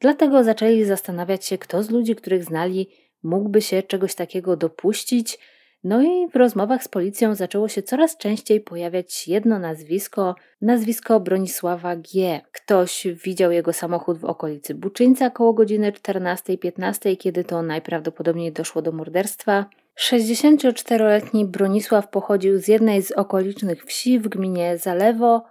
dlatego 0.00 0.44
zaczęli 0.44 0.84
zastanawiać 0.84 1.46
się, 1.46 1.58
kto 1.58 1.82
z 1.82 1.90
ludzi, 1.90 2.16
których 2.16 2.44
znali, 2.44 2.90
mógłby 3.22 3.62
się 3.62 3.82
czegoś 3.82 4.14
takiego 4.14 4.56
dopuścić 4.56 5.38
no 5.86 6.02
i 6.02 6.28
w 6.28 6.36
rozmowach 6.36 6.84
z 6.84 6.88
policją 6.88 7.34
zaczęło 7.34 7.68
się 7.68 7.82
coraz 7.82 8.16
częściej 8.16 8.60
pojawiać 8.60 9.28
jedno 9.28 9.58
nazwisko, 9.58 10.34
nazwisko 10.60 11.20
Bronisława 11.20 11.96
G. 11.96 12.40
Ktoś 12.52 13.06
widział 13.24 13.52
jego 13.52 13.72
samochód 13.72 14.18
w 14.18 14.24
okolicy 14.24 14.74
Buczyńca 14.74 15.30
koło 15.30 15.52
godziny 15.52 15.92
14.15, 15.92 17.16
kiedy 17.16 17.44
to 17.44 17.62
najprawdopodobniej 17.62 18.52
doszło 18.52 18.82
do 18.82 18.92
morderstwa. 18.92 19.66
64-letni 20.00 21.44
Bronisław 21.44 22.08
pochodził 22.08 22.58
z 22.58 22.68
jednej 22.68 23.02
z 23.02 23.12
okolicznych 23.12 23.84
wsi 23.84 24.18
w 24.18 24.28
gminie 24.28 24.78
Zalewo, 24.78 25.44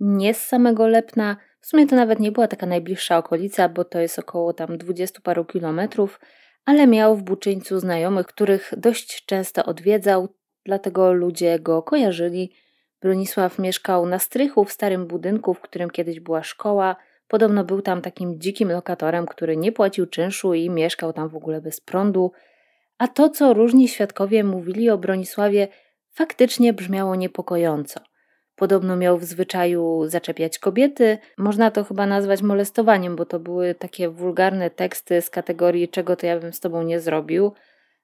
nie 0.00 0.34
z 0.34 0.46
samego 0.46 0.86
Lepna. 0.86 1.36
W 1.60 1.66
sumie 1.66 1.86
to 1.86 1.96
nawet 1.96 2.20
nie 2.20 2.32
była 2.32 2.48
taka 2.48 2.66
najbliższa 2.66 3.18
okolica, 3.18 3.68
bo 3.68 3.84
to 3.84 3.98
jest 4.00 4.18
około 4.18 4.52
tam 4.52 4.78
20 4.78 5.20
paru 5.22 5.44
kilometrów 5.44 6.20
ale 6.64 6.86
miał 6.86 7.16
w 7.16 7.22
Buczyńcu 7.22 7.80
znajomych, 7.80 8.26
których 8.26 8.74
dość 8.76 9.24
często 9.26 9.64
odwiedzał, 9.64 10.28
dlatego 10.64 11.12
ludzie 11.12 11.58
go 11.58 11.82
kojarzyli. 11.82 12.52
Bronisław 13.00 13.58
mieszkał 13.58 14.06
na 14.06 14.18
strychu 14.18 14.64
w 14.64 14.72
starym 14.72 15.06
budynku, 15.06 15.54
w 15.54 15.60
którym 15.60 15.90
kiedyś 15.90 16.20
była 16.20 16.42
szkoła. 16.42 16.96
Podobno 17.28 17.64
był 17.64 17.82
tam 17.82 18.02
takim 18.02 18.40
dzikim 18.40 18.72
lokatorem, 18.72 19.26
który 19.26 19.56
nie 19.56 19.72
płacił 19.72 20.06
czynszu 20.06 20.54
i 20.54 20.70
mieszkał 20.70 21.12
tam 21.12 21.28
w 21.28 21.36
ogóle 21.36 21.60
bez 21.60 21.80
prądu. 21.80 22.32
A 22.98 23.08
to, 23.08 23.30
co 23.30 23.54
różni 23.54 23.88
świadkowie 23.88 24.44
mówili 24.44 24.90
o 24.90 24.98
Bronisławie, 24.98 25.68
faktycznie 26.10 26.72
brzmiało 26.72 27.16
niepokojąco. 27.16 28.00
Podobno 28.62 28.96
miał 28.96 29.18
w 29.18 29.24
zwyczaju 29.24 30.02
zaczepiać 30.06 30.58
kobiety. 30.58 31.18
Można 31.38 31.70
to 31.70 31.84
chyba 31.84 32.06
nazwać 32.06 32.42
molestowaniem, 32.42 33.16
bo 33.16 33.24
to 33.24 33.40
były 33.40 33.74
takie 33.74 34.08
wulgarne 34.08 34.70
teksty 34.70 35.22
z 35.22 35.30
kategorii 35.30 35.88
czego 35.88 36.16
to 36.16 36.26
ja 36.26 36.40
bym 36.40 36.52
z 36.52 36.60
tobą 36.60 36.82
nie 36.82 37.00
zrobił. 37.00 37.52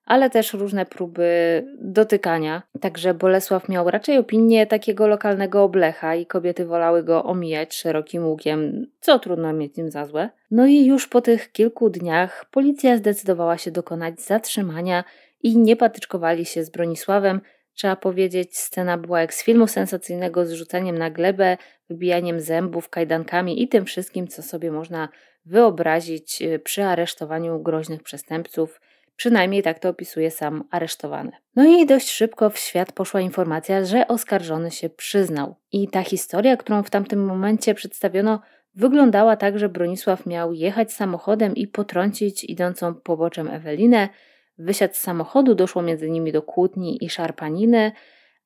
ale 0.04 0.30
też 0.30 0.54
różne 0.54 0.86
próby 0.86 1.64
dotykania. 1.80 2.62
Także 2.80 3.14
Bolesław 3.14 3.68
miał 3.68 3.90
raczej 3.90 4.18
opinię 4.18 4.66
takiego 4.66 5.08
lokalnego 5.08 5.62
oblecha 5.62 6.14
i 6.14 6.26
kobiety 6.26 6.66
wolały 6.66 7.02
go 7.02 7.24
omijać 7.24 7.74
szerokim 7.74 8.26
łukiem, 8.26 8.86
co 9.00 9.18
trudno 9.18 9.52
mieć 9.52 9.76
nim 9.76 9.90
za 9.90 10.06
złe. 10.06 10.30
No 10.50 10.66
i 10.66 10.86
już 10.86 11.08
po 11.08 11.20
tych 11.20 11.52
kilku 11.52 11.90
dniach 11.90 12.44
policja 12.50 12.96
zdecydowała 12.96 13.58
się 13.58 13.70
dokonać 13.70 14.20
zatrzymania 14.20 15.04
i 15.42 15.58
nie 15.58 15.76
patyczkowali 15.76 16.44
się 16.44 16.64
z 16.64 16.70
Bronisławem. 16.70 17.40
Trzeba 17.78 17.97
powiedzieć, 17.97 18.56
scena 18.56 18.99
była 18.99 19.20
jak 19.20 19.35
z 19.35 19.44
filmu 19.44 19.66
sensacyjnego 19.66 20.47
z 20.47 20.52
rzucaniem 20.52 20.99
na 20.99 21.11
glebę, 21.11 21.56
wybijaniem 21.88 22.40
zębów, 22.40 22.88
kajdankami 22.88 23.62
i 23.62 23.68
tym 23.68 23.85
wszystkim, 23.85 24.28
co 24.28 24.42
sobie 24.42 24.73
można 24.73 25.08
wyobrazić 25.44 26.42
y, 26.42 26.58
przy 26.58 26.85
aresztowaniu 26.85 27.62
groźnych 27.62 28.02
przestępców. 28.02 28.80
Przynajmniej 29.16 29.62
tak 29.62 29.78
to 29.78 29.88
opisuje 29.88 30.30
sam 30.30 30.64
aresztowany. 30.70 31.32
No 31.56 31.64
i 31.64 31.87
dość 31.87 32.11
szybko 32.11 32.50
w 32.50 32.58
świat 32.58 32.92
poszła 32.92 33.20
informacja, 33.20 33.85
że 33.85 34.08
oskarżony 34.08 34.70
się 34.70 34.90
przyznał. 34.90 35.56
I 35.73 35.88
ta 35.88 36.02
historia, 36.02 36.56
którą 36.56 36.82
w 36.82 36.90
tamtym 36.90 37.25
momencie 37.25 37.75
przedstawiono, 37.75 38.40
wyglądała 38.75 39.37
tak, 39.37 39.58
że 39.58 39.68
Bronisław 39.68 40.26
miał 40.26 40.52
jechać 40.52 40.92
samochodem 40.92 41.54
i 41.54 41.66
potrącić 41.66 42.44
idącą 42.44 42.94
poboczem 42.94 43.49
Ewelinę. 43.49 44.08
Wysiadł 44.58 44.94
z 44.94 44.98
samochodu, 44.98 45.54
doszło 45.54 45.82
między 45.82 46.10
nimi 46.10 46.32
do 46.32 46.42
kłótni 46.42 47.04
i 47.04 47.10
szarpaniny, 47.10 47.92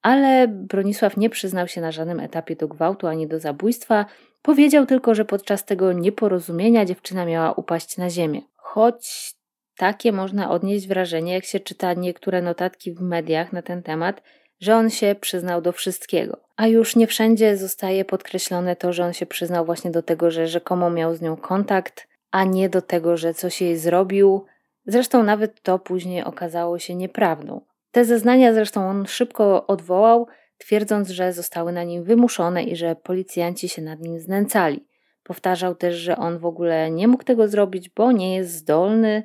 ale 0.02 0.48
Bronisław 0.48 1.16
nie 1.16 1.30
przyznał 1.30 1.68
się 1.68 1.80
na 1.80 1.92
żadnym 1.92 2.20
etapie 2.20 2.56
do 2.56 2.68
gwałtu 2.68 3.06
ani 3.06 3.28
do 3.28 3.40
zabójstwa. 3.40 4.06
Powiedział 4.42 4.86
tylko, 4.86 5.14
że 5.14 5.24
podczas 5.24 5.64
tego 5.64 5.92
nieporozumienia 5.92 6.84
dziewczyna 6.84 7.24
miała 7.24 7.52
upaść 7.52 7.96
na 7.96 8.10
ziemię. 8.10 8.40
Choć 8.56 9.34
takie 9.76 10.12
można 10.12 10.50
odnieść 10.50 10.88
wrażenie, 10.88 11.32
jak 11.32 11.44
się 11.44 11.60
czyta 11.60 11.94
niektóre 11.94 12.42
notatki 12.42 12.92
w 12.92 13.00
mediach 13.00 13.52
na 13.52 13.62
ten 13.62 13.82
temat, 13.82 14.22
że 14.60 14.76
on 14.76 14.90
się 14.90 15.16
przyznał 15.20 15.62
do 15.62 15.72
wszystkiego. 15.72 16.36
A 16.56 16.66
już 16.66 16.96
nie 16.96 17.06
wszędzie 17.06 17.56
zostaje 17.56 18.04
podkreślone 18.04 18.76
to, 18.76 18.92
że 18.92 19.04
on 19.04 19.12
się 19.12 19.26
przyznał 19.26 19.64
właśnie 19.64 19.90
do 19.90 20.02
tego, 20.02 20.30
że 20.30 20.46
rzekomo 20.46 20.90
miał 20.90 21.14
z 21.14 21.20
nią 21.20 21.36
kontakt, 21.36 22.08
a 22.30 22.44
nie 22.44 22.68
do 22.68 22.82
tego, 22.82 23.16
że 23.16 23.34
coś 23.34 23.60
jej 23.60 23.76
zrobił. 23.76 24.44
Zresztą 24.86 25.22
nawet 25.22 25.62
to 25.62 25.78
później 25.78 26.24
okazało 26.24 26.78
się 26.78 26.94
nieprawdą. 26.94 27.60
Te 27.90 28.04
zeznania 28.04 28.54
zresztą 28.54 28.88
on 28.88 29.06
szybko 29.06 29.66
odwołał, 29.66 30.26
twierdząc, 30.58 31.10
że 31.10 31.32
zostały 31.32 31.72
na 31.72 31.84
nim 31.84 32.04
wymuszone 32.04 32.64
i 32.64 32.76
że 32.76 32.96
policjanci 32.96 33.68
się 33.68 33.82
nad 33.82 34.00
nim 34.00 34.20
znęcali. 34.20 34.86
Powtarzał 35.22 35.74
też, 35.74 35.94
że 35.96 36.16
on 36.16 36.38
w 36.38 36.46
ogóle 36.46 36.90
nie 36.90 37.08
mógł 37.08 37.24
tego 37.24 37.48
zrobić, 37.48 37.88
bo 37.88 38.12
nie 38.12 38.36
jest 38.36 38.52
zdolny 38.52 39.22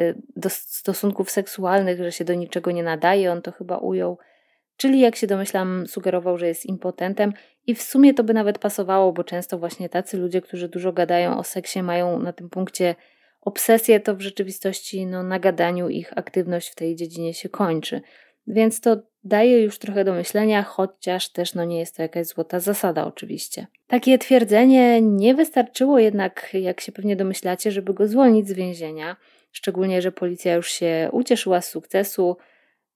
Y, 0.00 0.14
do 0.36 0.50
stosunków 0.50 1.30
seksualnych, 1.30 1.98
że 1.98 2.12
się 2.12 2.24
do 2.24 2.34
niczego 2.34 2.70
nie 2.70 2.82
nadaje, 2.82 3.32
on 3.32 3.42
to 3.42 3.52
chyba 3.52 3.78
ujął. 3.78 4.18
Czyli, 4.76 5.00
jak 5.00 5.16
się 5.16 5.26
domyślam, 5.26 5.86
sugerował, 5.86 6.38
że 6.38 6.46
jest 6.46 6.66
impotentem, 6.66 7.32
i 7.66 7.74
w 7.74 7.82
sumie 7.82 8.14
to 8.14 8.24
by 8.24 8.34
nawet 8.34 8.58
pasowało, 8.58 9.12
bo 9.12 9.24
często 9.24 9.58
właśnie 9.58 9.88
tacy 9.88 10.16
ludzie, 10.16 10.40
którzy 10.40 10.68
dużo 10.68 10.92
gadają 10.92 11.38
o 11.38 11.44
seksie, 11.44 11.82
mają 11.82 12.18
na 12.18 12.32
tym 12.32 12.50
punkcie 12.50 12.94
obsesję, 13.40 14.00
to 14.00 14.16
w 14.16 14.20
rzeczywistości 14.20 15.06
no, 15.06 15.22
na 15.22 15.38
gadaniu 15.38 15.88
ich 15.88 16.18
aktywność 16.18 16.68
w 16.68 16.74
tej 16.74 16.96
dziedzinie 16.96 17.34
się 17.34 17.48
kończy. 17.48 18.00
Więc 18.46 18.80
to 18.80 18.96
daje 19.24 19.62
już 19.62 19.78
trochę 19.78 20.04
do 20.04 20.14
myślenia, 20.14 20.62
chociaż 20.62 21.28
też 21.28 21.54
no, 21.54 21.64
nie 21.64 21.78
jest 21.78 21.96
to 21.96 22.02
jakaś 22.02 22.26
złota 22.26 22.60
zasada, 22.60 23.06
oczywiście. 23.06 23.66
Takie 23.86 24.18
twierdzenie 24.18 25.00
nie 25.02 25.34
wystarczyło 25.34 25.98
jednak, 25.98 26.50
jak 26.52 26.80
się 26.80 26.92
pewnie 26.92 27.16
domyślacie, 27.16 27.70
żeby 27.70 27.94
go 27.94 28.08
zwolnić 28.08 28.48
z 28.48 28.52
więzienia. 28.52 29.16
Szczególnie, 29.52 30.02
że 30.02 30.12
policja 30.12 30.54
już 30.54 30.70
się 30.72 31.08
ucieszyła 31.12 31.60
z 31.60 31.68
sukcesu, 31.68 32.36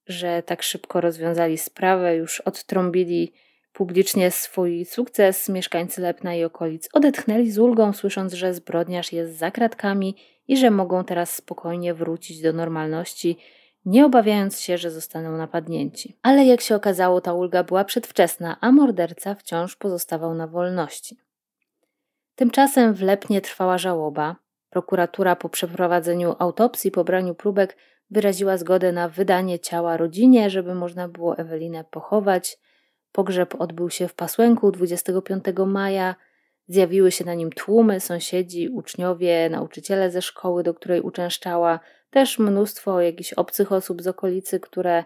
że 0.07 0.43
tak 0.43 0.63
szybko 0.63 1.01
rozwiązali 1.01 1.57
sprawę, 1.57 2.15
już 2.15 2.41
odtrąbili 2.41 3.33
publicznie 3.73 4.31
swój 4.31 4.85
sukces. 4.85 5.49
Mieszkańcy 5.49 6.01
Lepna 6.01 6.35
i 6.35 6.43
okolic 6.43 6.89
odetchnęli 6.93 7.51
z 7.51 7.59
ulgą, 7.59 7.93
słysząc, 7.93 8.33
że 8.33 8.53
zbrodniarz 8.53 9.11
jest 9.11 9.37
za 9.37 9.51
kratkami 9.51 10.15
i 10.47 10.57
że 10.57 10.71
mogą 10.71 11.03
teraz 11.03 11.35
spokojnie 11.35 11.93
wrócić 11.93 12.41
do 12.41 12.53
normalności, 12.53 13.37
nie 13.85 14.05
obawiając 14.05 14.59
się, 14.59 14.77
że 14.77 14.91
zostaną 14.91 15.37
napadnięci. 15.37 16.17
Ale 16.23 16.45
jak 16.45 16.61
się 16.61 16.75
okazało, 16.75 17.21
ta 17.21 17.33
ulga 17.33 17.63
była 17.63 17.83
przedwczesna, 17.83 18.57
a 18.61 18.71
morderca 18.71 19.35
wciąż 19.35 19.75
pozostawał 19.75 20.33
na 20.33 20.47
wolności. 20.47 21.17
Tymczasem 22.35 22.93
w 22.93 23.01
Lepnie 23.01 23.41
trwała 23.41 23.77
żałoba. 23.77 24.35
Prokuratura 24.69 25.35
po 25.35 25.49
przeprowadzeniu 25.49 26.35
autopsji, 26.39 26.91
pobraniu 26.91 27.35
próbek 27.35 27.77
wyraziła 28.11 28.57
zgodę 28.57 28.91
na 28.91 29.09
wydanie 29.09 29.59
ciała 29.59 29.97
rodzinie, 29.97 30.49
żeby 30.49 30.75
można 30.75 31.07
było 31.07 31.37
Ewelinę 31.37 31.83
pochować. 31.83 32.57
Pogrzeb 33.11 33.61
odbył 33.61 33.89
się 33.89 34.07
w 34.07 34.15
Pasłęku 34.15 34.71
25 34.71 35.45
maja. 35.65 36.15
Zjawiły 36.67 37.11
się 37.11 37.25
na 37.25 37.33
nim 37.33 37.51
tłumy, 37.51 37.99
sąsiedzi, 37.99 38.69
uczniowie, 38.69 39.49
nauczyciele 39.49 40.11
ze 40.11 40.21
szkoły, 40.21 40.63
do 40.63 40.73
której 40.73 41.01
uczęszczała, 41.01 41.79
też 42.09 42.39
mnóstwo 42.39 43.01
jakichś 43.01 43.33
obcych 43.33 43.71
osób 43.71 44.01
z 44.01 44.07
okolicy, 44.07 44.59
które 44.59 45.03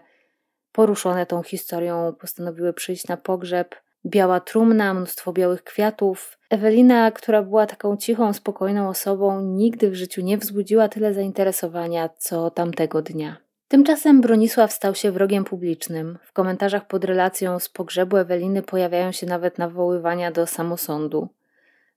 poruszone 0.72 1.26
tą 1.26 1.42
historią 1.42 2.14
postanowiły 2.20 2.72
przyjść 2.72 3.08
na 3.08 3.16
pogrzeb 3.16 3.74
biała 4.06 4.40
trumna, 4.40 4.94
mnóstwo 4.94 5.32
białych 5.32 5.64
kwiatów. 5.64 6.38
Ewelina, 6.50 7.10
która 7.10 7.42
była 7.42 7.66
taką 7.66 7.96
cichą, 7.96 8.32
spokojną 8.32 8.88
osobą, 8.88 9.40
nigdy 9.40 9.90
w 9.90 9.94
życiu 9.94 10.20
nie 10.20 10.38
wzbudziła 10.38 10.88
tyle 10.88 11.14
zainteresowania 11.14 12.08
co 12.18 12.50
tamtego 12.50 13.02
dnia. 13.02 13.36
Tymczasem 13.68 14.20
Bronisław 14.20 14.72
stał 14.72 14.94
się 14.94 15.12
wrogiem 15.12 15.44
publicznym. 15.44 16.18
W 16.22 16.32
komentarzach 16.32 16.86
pod 16.86 17.04
relacją 17.04 17.58
z 17.58 17.68
pogrzebu 17.68 18.16
Eweliny 18.16 18.62
pojawiają 18.62 19.12
się 19.12 19.26
nawet 19.26 19.58
nawoływania 19.58 20.30
do 20.30 20.46
samosądu. 20.46 21.28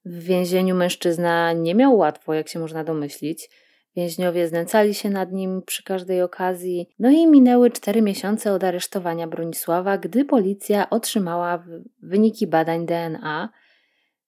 W 0.06 0.24
więzieniu 0.24 0.76
mężczyzna 0.76 1.54
nie 1.54 1.76
miał 1.76 1.98
łatwo, 1.98 2.34
jak 2.34 2.50
się 2.50 2.60
można 2.60 2.84
domyślić. 2.84 3.50
Więźniowie 3.96 4.48
znęcali 4.48 4.94
się 4.94 5.10
nad 5.10 5.32
nim 5.32 5.62
przy 5.62 5.84
każdej 5.84 6.22
okazji. 6.22 6.90
No 7.00 7.10
i 7.10 7.28
minęły 7.28 7.72
cztery 7.72 8.02
miesiące 8.02 8.54
od 8.54 8.64
aresztowania 8.64 9.28
Bronisława, 9.28 9.98
gdy 9.98 10.26
policja 10.26 10.90
otrzymała 10.90 11.64
wyniki 12.02 12.48
badań 12.48 12.86
DNA. 12.86 13.50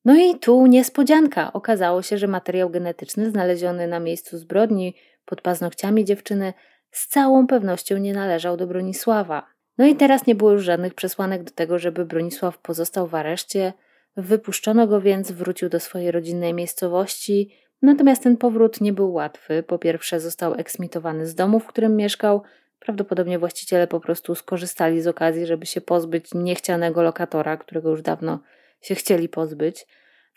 No 0.05 0.15
i 0.15 0.39
tu 0.39 0.65
niespodzianka. 0.65 1.53
Okazało 1.53 2.01
się, 2.01 2.17
że 2.17 2.27
materiał 2.27 2.69
genetyczny 2.69 3.29
znaleziony 3.29 3.87
na 3.87 3.99
miejscu 3.99 4.37
zbrodni 4.37 4.95
pod 5.25 5.41
paznokciami 5.41 6.05
dziewczyny 6.05 6.53
z 6.91 7.07
całą 7.07 7.47
pewnością 7.47 7.97
nie 7.97 8.13
należał 8.13 8.57
do 8.57 8.67
Bronisława. 8.67 9.47
No 9.77 9.85
i 9.85 9.95
teraz 9.95 10.27
nie 10.27 10.35
było 10.35 10.51
już 10.51 10.63
żadnych 10.63 10.93
przesłanek 10.93 11.43
do 11.43 11.51
tego, 11.51 11.79
żeby 11.79 12.05
Bronisław 12.05 12.57
pozostał 12.57 13.07
w 13.07 13.15
areszcie. 13.15 13.73
Wypuszczono 14.17 14.87
go 14.87 15.01
więc, 15.01 15.31
wrócił 15.31 15.69
do 15.69 15.79
swojej 15.79 16.11
rodzinnej 16.11 16.53
miejscowości 16.53 17.51
Natomiast 17.81 18.23
ten 18.23 18.37
powrót 18.37 18.81
nie 18.81 18.93
był 18.93 19.13
łatwy. 19.13 19.63
Po 19.63 19.79
pierwsze, 19.79 20.19
został 20.19 20.53
eksmitowany 20.53 21.27
z 21.27 21.35
domu, 21.35 21.59
w 21.59 21.67
którym 21.67 21.95
mieszkał. 21.95 22.43
Prawdopodobnie 22.79 23.39
właściciele 23.39 23.87
po 23.87 23.99
prostu 23.99 24.35
skorzystali 24.35 25.01
z 25.01 25.07
okazji, 25.07 25.45
żeby 25.45 25.65
się 25.65 25.81
pozbyć 25.81 26.33
niechcianego 26.33 27.03
lokatora, 27.03 27.57
którego 27.57 27.89
już 27.89 28.01
dawno 28.01 28.39
się 28.81 28.95
chcieli 28.95 29.29
pozbyć. 29.29 29.87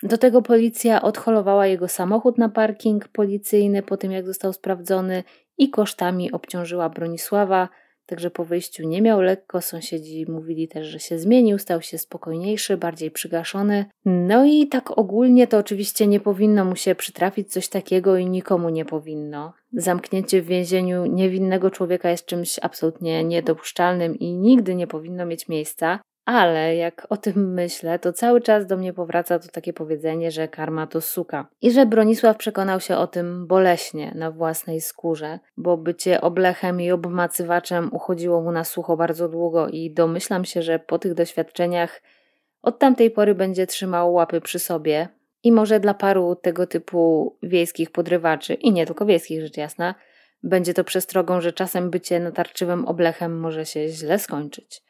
Do 0.03 0.19
tego 0.19 0.43
policja 0.43 1.03
odholowała 1.03 1.67
jego 1.67 1.89
samochód 1.89 2.39
na 2.39 2.49
parking 2.49 3.09
policyjny 3.09 3.83
po 3.83 3.97
tym, 3.97 4.13
jak 4.13 4.27
został 4.27 4.53
sprawdzony 4.53 5.25
i 5.59 5.71
kosztami 5.71 6.33
obciążyła 6.33 6.89
Bronisława. 6.89 7.69
Także 8.09 8.31
po 8.31 8.45
wyjściu 8.45 8.89
nie 8.89 9.03
miał 9.03 9.21
lekko, 9.21 9.61
sąsiedzi 9.61 10.27
mówili 10.31 10.69
też, 10.69 10.87
że 10.87 10.99
się 10.99 11.19
zmienił, 11.19 11.59
stał 11.59 11.83
się 11.83 11.99
spokojniejszy, 11.99 12.77
bardziej 12.77 13.11
przygaszony. 13.11 13.85
No 14.05 14.45
i 14.45 14.67
tak 14.67 14.99
ogólnie 14.99 15.47
to 15.47 15.59
oczywiście 15.59 16.07
nie 16.07 16.21
powinno 16.21 16.65
mu 16.65 16.77
się 16.77 16.95
przytrafić 16.95 17.53
coś 17.53 17.69
takiego 17.69 18.17
i 18.17 18.27
nikomu 18.27 18.69
nie 18.69 18.85
powinno. 18.85 19.53
Zamknięcie 19.73 20.43
w 20.43 20.47
więzieniu 20.47 21.07
niewinnego 21.07 21.71
człowieka 21.71 22.11
jest 22.11 22.27
czymś 22.27 22.59
absolutnie 22.63 23.25
niedopuszczalnym 23.25 24.19
i 24.19 24.33
nigdy 24.33 24.75
nie 24.75 24.87
powinno 24.87 25.27
mieć 25.27 25.49
miejsca. 25.49 26.01
Ale 26.29 26.77
jak 26.77 27.07
o 27.11 27.17
tym 27.17 27.55
myślę, 27.55 27.99
to 27.99 28.13
cały 28.13 28.41
czas 28.41 28.67
do 28.67 28.77
mnie 28.77 28.93
powraca 28.93 29.39
to 29.39 29.49
takie 29.49 29.73
powiedzenie, 29.73 30.31
że 30.31 30.49
karma 30.49 30.87
to 30.87 31.01
suka. 31.01 31.47
I 31.63 31.71
że 31.71 31.87
Bronisław 31.87 32.37
przekonał 32.37 32.81
się 32.81 32.97
o 32.97 33.07
tym 33.07 33.47
boleśnie 33.47 34.13
na 34.15 34.31
własnej 34.31 34.81
skórze, 34.81 35.39
bo 35.57 35.77
bycie 35.77 36.21
oblechem 36.21 36.81
i 36.81 36.91
obmacywaczem 36.91 37.89
uchodziło 37.93 38.43
mu 38.43 38.53
na 38.53 38.65
sucho 38.65 38.97
bardzo 38.97 39.29
długo 39.29 39.69
i 39.69 39.91
domyślam 39.91 40.45
się, 40.45 40.63
że 40.63 40.79
po 40.79 40.99
tych 40.99 41.15
doświadczeniach 41.15 42.03
od 42.63 42.79
tamtej 42.79 43.11
pory 43.11 43.35
będzie 43.35 43.67
trzymał 43.67 44.13
łapy 44.13 44.41
przy 44.41 44.59
sobie. 44.59 45.09
I 45.43 45.53
może 45.53 45.81
dla 45.81 45.95
paru 45.95 46.37
tego 46.37 46.67
typu 46.67 47.37
wiejskich 47.43 47.91
podrywaczy, 47.91 48.55
i 48.55 48.73
nie 48.73 48.87
tylko 48.87 49.07
wiejskich 49.07 49.41
rzecz 49.41 49.57
jasna, 49.57 49.95
będzie 50.43 50.75
to 50.75 50.85
przestrogą, 50.85 51.41
że 51.41 51.53
czasem 51.53 51.91
bycie 51.91 52.21
natarczywym 52.21 52.85
oblechem 52.85 53.41
może 53.41 53.67
się 53.67 53.89
źle 53.89 54.19
skończyć. 54.19 54.88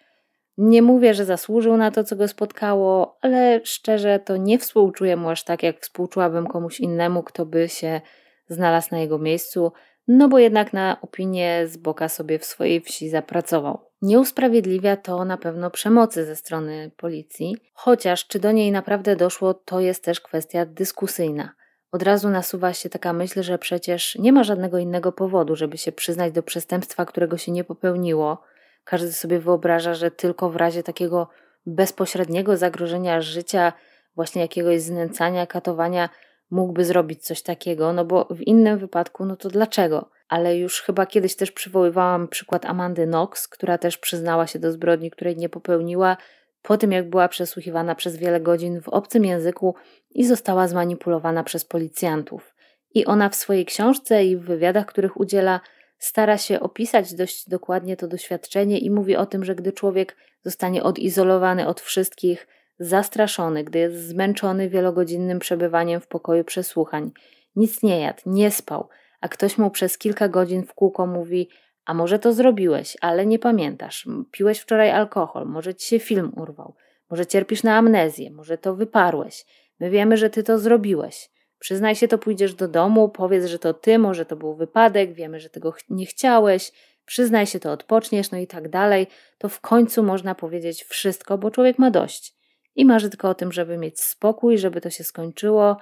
Nie 0.59 0.83
mówię, 0.83 1.15
że 1.15 1.25
zasłużył 1.25 1.77
na 1.77 1.91
to, 1.91 2.05
co 2.05 2.17
go 2.17 2.29
spotkało, 2.29 3.19
ale 3.21 3.61
szczerze 3.65 4.21
to 4.25 4.37
nie 4.37 4.59
współczuję 4.59 5.17
mu 5.17 5.31
aż 5.31 5.45
tak, 5.45 5.63
jak 5.63 5.81
współczułabym 5.81 6.47
komuś 6.47 6.81
innemu, 6.81 7.23
kto 7.23 7.47
by 7.47 7.69
się 7.69 8.01
znalazł 8.49 8.89
na 8.93 8.99
jego 8.99 9.19
miejscu. 9.19 9.73
no 10.09 10.29
bo 10.29 10.39
jednak 10.39 10.73
na 10.73 10.97
opinię 11.03 11.67
z 11.67 11.77
boka 11.77 12.09
sobie 12.09 12.39
w 12.39 12.45
swojej 12.45 12.81
wsi 12.81 13.09
zapracował. 13.09 13.79
Nie 14.03 14.21
usprawiedliwia 14.21 14.97
to 14.97 15.25
na 15.25 15.37
pewno 15.37 15.71
przemocy 15.71 16.25
ze 16.25 16.37
strony 16.37 16.91
policji, 16.97 17.57
chociaż 17.73 18.27
czy 18.27 18.39
do 18.39 18.53
niej 18.53 18.73
naprawdę 18.73 19.17
doszło, 19.17 19.55
to 19.55 19.81
jest 19.81 20.05
też 20.05 20.21
kwestia 20.21 20.67
dyskusyjna. 20.67 21.55
Od 21.93 22.03
razu 22.03 22.31
nasuwa 22.31 22.73
się 22.73 22.89
taka 22.89 23.13
myśl, 23.13 23.43
że 23.43 23.59
przecież 23.59 24.17
nie 24.19 24.33
ma 24.33 24.45
żadnego 24.45 24.79
innego 24.79 25.13
powodu, 25.13 25.57
żeby 25.57 25.79
się 25.79 25.93
przyznać 25.93 26.33
do 26.33 26.43
przestępstwa, 26.43 27.05
którego 27.07 27.39
się 27.39 27.53
nie 27.53 27.65
popełniło. 27.65 28.43
Każdy 28.89 29.13
sobie 29.13 29.39
wyobraża, 29.39 29.95
że 29.95 30.11
tylko 30.11 30.51
w 30.51 30.57
razie 30.57 30.83
takiego 30.83 31.29
bezpośredniego 31.67 32.57
zagrożenia 32.57 33.21
życia, 33.21 33.73
właśnie 34.17 34.43
jakiegoś 34.43 34.81
znęcania, 34.81 35.47
katowania, 35.47 36.09
mógłby 36.51 36.85
zrobić 36.85 37.25
coś 37.25 37.43
takiego, 37.43 37.93
no 37.93 38.05
bo 38.05 38.29
w 38.31 38.41
innym 38.41 38.79
wypadku, 38.79 39.25
no 39.25 39.37
to 39.37 39.49
dlaczego? 39.49 40.11
Ale 40.29 40.59
już 40.59 40.83
chyba 40.83 41.07
kiedyś 41.07 41.37
też 41.37 41.53
przywoływałam 41.53 42.29
przykład 42.29 42.65
Amandy 42.65 43.07
Knox, 43.07 43.49
która 43.49 43.79
też 43.79 43.99
przyznała 43.99 44.47
się 44.47 44.59
do 44.59 44.73
zbrodni, 44.73 45.11
której 45.11 45.37
nie 45.37 45.49
popełniła, 45.49 46.17
po 46.63 46.77
tym 46.77 46.93
jak 46.93 47.11
była 47.11 47.29
przesłuchiwana 47.29 47.95
przez 47.95 48.17
wiele 48.17 48.41
godzin 48.41 48.81
w 48.81 48.89
obcym 48.89 49.25
języku 49.25 49.75
i 50.11 50.27
została 50.27 50.69
zmanipulowana 50.69 51.45
przez 51.45 51.65
policjantów. 51.65 52.55
I 52.95 53.05
ona 53.07 53.29
w 53.29 53.35
swojej 53.35 53.67
książce 53.67 54.25
i 54.25 54.37
w 54.37 54.45
wywiadach, 54.45 54.87
których 54.87 55.21
udziela, 55.21 55.61
stara 55.99 56.39
się 56.39 56.61
opisać 56.61 57.15
dość 57.15 57.49
dokładnie 57.49 57.97
to 57.97 58.09
doświadczenie 58.09 58.79
i 58.79 58.91
mówi 58.91 59.17
o 59.17 59.27
tym, 59.27 59.45
że 59.45 59.55
gdy 59.55 59.73
człowiek 59.73 60.17
zostanie 60.45 60.83
odizolowany 60.83 61.67
od 61.67 61.81
wszystkich, 61.81 62.47
zastraszony, 62.79 63.65
gdy 63.65 63.79
jest 63.79 64.09
zmęczony 64.09 64.69
wielogodzinnym 64.69 65.39
przebywaniem 65.39 66.01
w 66.01 66.07
pokoju 66.07 66.45
przesłuchań, 66.45 67.11
nic 67.57 67.83
nie 67.83 68.01
jadł, 68.01 68.23
nie 68.27 68.51
spał, 68.51 68.89
a 69.21 69.29
ktoś 69.29 69.59
mu 69.59 69.71
przez 69.71 69.99
kilka 69.99 70.29
godzin 70.29 70.63
w 70.63 70.75
kółko 70.75 71.07
mówi: 71.07 71.49
A 71.85 71.95
może 71.95 72.19
to 72.19 72.33
zrobiłeś, 72.33 72.97
ale 73.01 73.27
nie 73.27 73.39
pamiętasz, 73.39 74.09
piłeś 74.31 74.59
wczoraj 74.59 74.91
alkohol, 74.91 75.47
może 75.47 75.75
ci 75.75 75.89
się 75.89 75.99
film 75.99 76.33
urwał, 76.37 76.75
może 77.11 77.27
cierpisz 77.27 77.63
na 77.63 77.77
amnezję, 77.77 78.31
może 78.31 78.59
to 78.59 78.75
wyparłeś. 78.75 79.47
My 79.81 79.91
wiemy, 79.91 80.17
że 80.17 80.31
ty 80.31 80.43
to 80.43 80.59
zrobiłeś. 80.59 81.31
Przyznaj 81.59 81.97
się, 81.97 82.09
to 82.09 82.19
pójdziesz 82.19 82.55
do 82.55 82.69
domu, 82.69 83.09
powiedz, 83.09 83.47
że 83.47 83.59
to 83.59 83.75
ty, 83.75 83.99
może 83.99 84.27
to 84.27 84.37
był 84.37 84.55
wypadek, 84.55 85.13
wiemy, 85.13 85.41
że 85.41 85.51
tego 85.51 85.75
nie 85.91 86.07
chciałeś, 86.07 86.73
przyznaj 87.05 87.47
się, 87.47 87.61
to 87.61 87.73
odpoczniesz, 87.73 88.31
no 88.31 88.39
i 88.39 88.47
tak 88.47 88.69
dalej. 88.69 89.07
To 89.39 89.49
w 89.49 89.61
końcu 89.61 90.03
można 90.03 90.35
powiedzieć 90.35 90.85
wszystko, 90.85 91.39
bo 91.39 91.51
człowiek 91.51 91.79
ma 91.79 91.91
dość 91.91 92.35
i 92.77 92.85
marzy 92.85 93.11
tylko 93.11 93.29
o 93.29 93.35
tym, 93.35 93.53
żeby 93.53 93.77
mieć 93.79 94.01
spokój, 94.01 94.59
żeby 94.59 94.81
to 94.81 94.91
się 94.91 95.05
skończyło. 95.05 95.77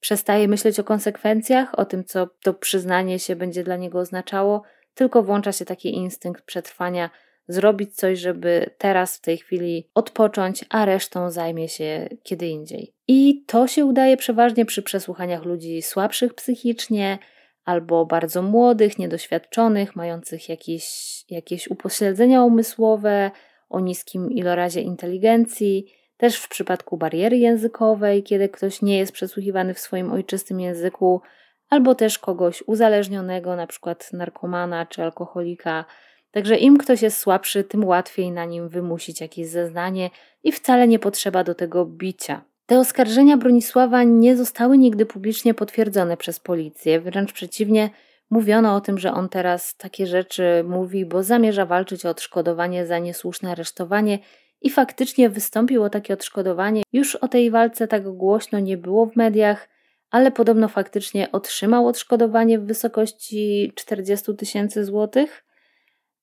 Przestaje 0.00 0.48
myśleć 0.48 0.80
o 0.80 0.84
konsekwencjach, 0.84 1.78
o 1.78 1.84
tym, 1.84 2.04
co 2.04 2.28
to 2.42 2.54
przyznanie 2.54 3.18
się 3.18 3.36
będzie 3.36 3.64
dla 3.64 3.76
niego 3.76 3.98
oznaczało, 3.98 4.62
tylko 4.94 5.22
włącza 5.22 5.52
się 5.52 5.64
taki 5.64 5.94
instynkt 5.94 6.44
przetrwania, 6.44 7.10
zrobić 7.52 7.96
coś, 7.96 8.18
żeby 8.18 8.70
teraz 8.78 9.16
w 9.16 9.20
tej 9.20 9.38
chwili 9.38 9.88
odpocząć, 9.94 10.64
a 10.68 10.84
resztą 10.84 11.30
zajmie 11.30 11.68
się 11.68 12.08
kiedy 12.22 12.46
indziej. 12.46 12.94
I 13.08 13.44
to 13.46 13.66
się 13.66 13.84
udaje 13.84 14.16
przeważnie 14.16 14.64
przy 14.64 14.82
przesłuchaniach 14.82 15.44
ludzi 15.44 15.82
słabszych 15.82 16.34
psychicznie 16.34 17.18
albo 17.64 18.06
bardzo 18.06 18.42
młodych, 18.42 18.98
niedoświadczonych, 18.98 19.96
mających 19.96 20.48
jakieś, 20.48 20.84
jakieś 21.30 21.68
upośledzenia 21.68 22.44
umysłowe, 22.44 23.30
o 23.68 23.80
niskim 23.80 24.30
ilorazie 24.30 24.80
inteligencji 24.80 25.92
też 26.16 26.36
w 26.36 26.48
przypadku 26.48 26.96
bariery 26.96 27.38
językowej, 27.38 28.22
kiedy 28.22 28.48
ktoś 28.48 28.82
nie 28.82 28.98
jest 28.98 29.12
przesłuchiwany 29.12 29.74
w 29.74 29.78
swoim 29.80 30.12
ojczystym 30.12 30.60
języku, 30.60 31.20
albo 31.68 31.94
też 31.94 32.18
kogoś 32.18 32.62
uzależnionego, 32.66 33.56
na 33.56 33.66
przykład 33.66 34.12
narkomana 34.12 34.86
czy 34.86 35.02
alkoholika. 35.02 35.84
Także 36.30 36.56
im 36.56 36.78
ktoś 36.78 37.02
jest 37.02 37.18
słabszy, 37.18 37.64
tym 37.64 37.84
łatwiej 37.84 38.30
na 38.30 38.44
nim 38.44 38.68
wymusić 38.68 39.20
jakieś 39.20 39.48
zeznanie 39.48 40.10
i 40.44 40.52
wcale 40.52 40.88
nie 40.88 40.98
potrzeba 40.98 41.44
do 41.44 41.54
tego 41.54 41.86
bicia. 41.86 42.42
Te 42.66 42.78
oskarżenia 42.78 43.36
Bronisława 43.36 44.02
nie 44.02 44.36
zostały 44.36 44.78
nigdy 44.78 45.06
publicznie 45.06 45.54
potwierdzone 45.54 46.16
przez 46.16 46.40
policję, 46.40 47.00
wręcz 47.00 47.32
przeciwnie, 47.32 47.90
mówiono 48.30 48.74
o 48.74 48.80
tym, 48.80 48.98
że 48.98 49.12
on 49.12 49.28
teraz 49.28 49.76
takie 49.76 50.06
rzeczy 50.06 50.64
mówi, 50.68 51.06
bo 51.06 51.22
zamierza 51.22 51.66
walczyć 51.66 52.06
o 52.06 52.10
odszkodowanie 52.10 52.86
za 52.86 52.98
niesłuszne 52.98 53.50
aresztowanie 53.50 54.18
i 54.60 54.70
faktycznie 54.70 55.30
wystąpił 55.30 55.82
o 55.82 55.90
takie 55.90 56.14
odszkodowanie. 56.14 56.82
Już 56.92 57.16
o 57.16 57.28
tej 57.28 57.50
walce 57.50 57.88
tak 57.88 58.08
głośno 58.08 58.58
nie 58.58 58.76
było 58.76 59.06
w 59.06 59.16
mediach, 59.16 59.68
ale 60.10 60.30
podobno 60.30 60.68
faktycznie 60.68 61.32
otrzymał 61.32 61.86
odszkodowanie 61.86 62.58
w 62.58 62.66
wysokości 62.66 63.72
40 63.74 64.36
tysięcy 64.36 64.84
złotych, 64.84 65.44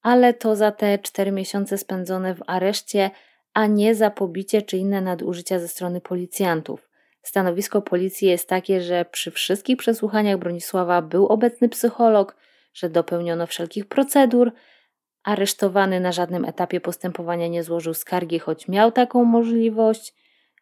ale 0.08 0.34
to 0.34 0.56
za 0.56 0.72
te 0.72 1.00
4 1.00 1.32
miesiące 1.32 1.78
spędzone 1.78 2.36
w 2.36 2.43
areszcie, 2.48 3.12
a 3.54 3.65
nie 3.65 3.96
za 3.96 4.10
pobicie 4.10 4.62
czy 4.62 4.78
inne 4.78 5.02
nadużycia 5.02 5.60
ze 5.60 5.67
strony 5.67 6.02
policjantów. 6.02 6.89
Stanowisko 7.22 7.82
policji 7.82 8.28
jest 8.28 8.50
takie, 8.50 8.82
że 8.82 9.06
przy 9.06 9.32
wszystkich 9.32 9.78
przesłuchaniach 9.78 10.38
Bronisława 10.38 11.02
był 11.02 11.28
obecny 11.28 11.70
psycholog, 11.70 12.36
że 12.74 12.89
dopełniono 12.89 13.48
wszelkich 13.48 13.86
procedur, 13.86 14.52
Aresztowany 15.24 16.00
na 16.00 16.12
żadnym 16.12 16.46
etapie 16.46 16.82
postępowania 16.82 17.48
nie 17.48 17.63
złożył 17.63 17.93
skargi, 17.93 18.39
choć 18.39 18.67
miał 18.67 18.91
taką 18.91 19.24
możliwość, 19.24 20.13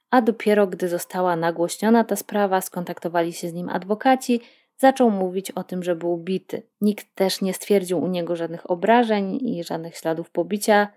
a 0.09 0.21
dopiero 0.21 0.67
gdy 0.67 0.89
została 0.89 1.35
nagłośniona 1.35 2.03
ta 2.03 2.15
sprawa, 2.15 2.61
skontaktowali 2.61 3.33
się 3.33 3.49
z 3.49 3.53
nim 3.53 3.69
adwokaci, 3.69 4.41
zaczął 4.77 5.11
mówić 5.11 5.51
o 5.51 5.63
tym, 5.63 5.83
że 5.83 5.95
był 5.95 6.17
bity. 6.17 6.63
Nikt 6.81 7.15
też 7.15 7.41
nie 7.41 7.53
stwierdził 7.53 8.03
u 8.03 8.07
niego 8.07 8.35
żadnych 8.35 8.71
obrażeń 8.71 9.35
i 9.41 9.63
żadnych 9.63 9.97
śladów 9.97 10.29
pobicia. 10.29 10.87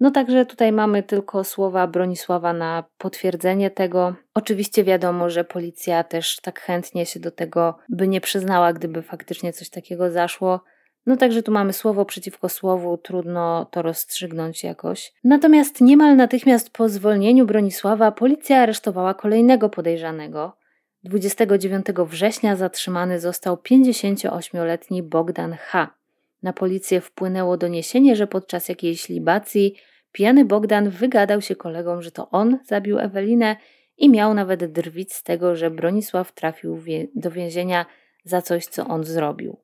No 0.00 0.10
także 0.10 0.46
tutaj 0.46 0.72
mamy 0.72 1.02
tylko 1.02 1.44
słowa 1.44 1.86
Bronisława 1.86 2.52
na 2.52 2.84
potwierdzenie 2.98 3.70
tego. 3.70 4.14
Oczywiście 4.34 4.84
wiadomo, 4.84 5.30
że 5.30 5.44
policja 5.44 6.04
też 6.04 6.40
tak 6.42 6.60
chętnie 6.60 7.06
się 7.06 7.20
do 7.20 7.30
tego 7.30 7.78
by 7.88 8.08
nie 8.08 8.20
przyznała, 8.20 8.72
gdyby 8.72 9.02
faktycznie 9.02 9.52
coś 9.52 9.70
takiego 9.70 10.10
zaszło. 10.10 10.60
No 11.06 11.16
także 11.16 11.42
tu 11.42 11.52
mamy 11.52 11.72
słowo 11.72 12.04
przeciwko 12.04 12.48
słowu, 12.48 12.98
trudno 12.98 13.66
to 13.70 13.82
rozstrzygnąć 13.82 14.64
jakoś. 14.64 15.12
Natomiast 15.24 15.80
niemal 15.80 16.16
natychmiast 16.16 16.70
po 16.70 16.88
zwolnieniu 16.88 17.46
Bronisława 17.46 18.12
policja 18.12 18.60
aresztowała 18.60 19.14
kolejnego 19.14 19.68
podejrzanego. 19.68 20.56
29 21.04 21.86
września 22.06 22.56
zatrzymany 22.56 23.20
został 23.20 23.56
58-letni 23.56 25.02
Bogdan 25.02 25.56
H. 25.60 25.94
Na 26.42 26.52
policję 26.52 27.00
wpłynęło 27.00 27.56
doniesienie, 27.56 28.16
że 28.16 28.26
podczas 28.26 28.68
jakiejś 28.68 29.08
libacji 29.08 29.74
pijany 30.12 30.44
Bogdan 30.44 30.90
wygadał 30.90 31.40
się 31.40 31.56
kolegom, 31.56 32.02
że 32.02 32.10
to 32.10 32.30
on 32.30 32.58
zabił 32.64 32.98
Ewelinę 32.98 33.56
i 33.98 34.10
miał 34.10 34.34
nawet 34.34 34.72
drwić 34.72 35.12
z 35.12 35.22
tego, 35.22 35.56
że 35.56 35.70
Bronisław 35.70 36.32
trafił 36.32 36.82
do 37.14 37.30
więzienia 37.30 37.86
za 38.24 38.42
coś, 38.42 38.66
co 38.66 38.86
on 38.86 39.04
zrobił. 39.04 39.56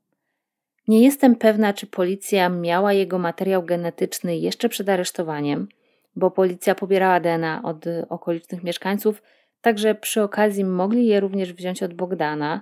Nie 0.89 1.03
jestem 1.05 1.37
pewna, 1.37 1.73
czy 1.73 1.87
policja 1.87 2.49
miała 2.49 2.93
jego 2.93 3.19
materiał 3.19 3.63
genetyczny 3.63 4.39
jeszcze 4.39 4.69
przed 4.69 4.89
aresztowaniem, 4.89 5.69
bo 6.17 6.31
policja 6.31 6.75
pobierała 6.75 7.21
DNA 7.21 7.63
od 7.65 7.85
okolicznych 8.09 8.63
mieszkańców, 8.63 9.23
także 9.61 9.95
przy 9.95 10.23
okazji 10.23 10.65
mogli 10.65 11.07
je 11.07 11.21
również 11.21 11.53
wziąć 11.53 11.83
od 11.83 11.95
Bogdana. 11.95 12.61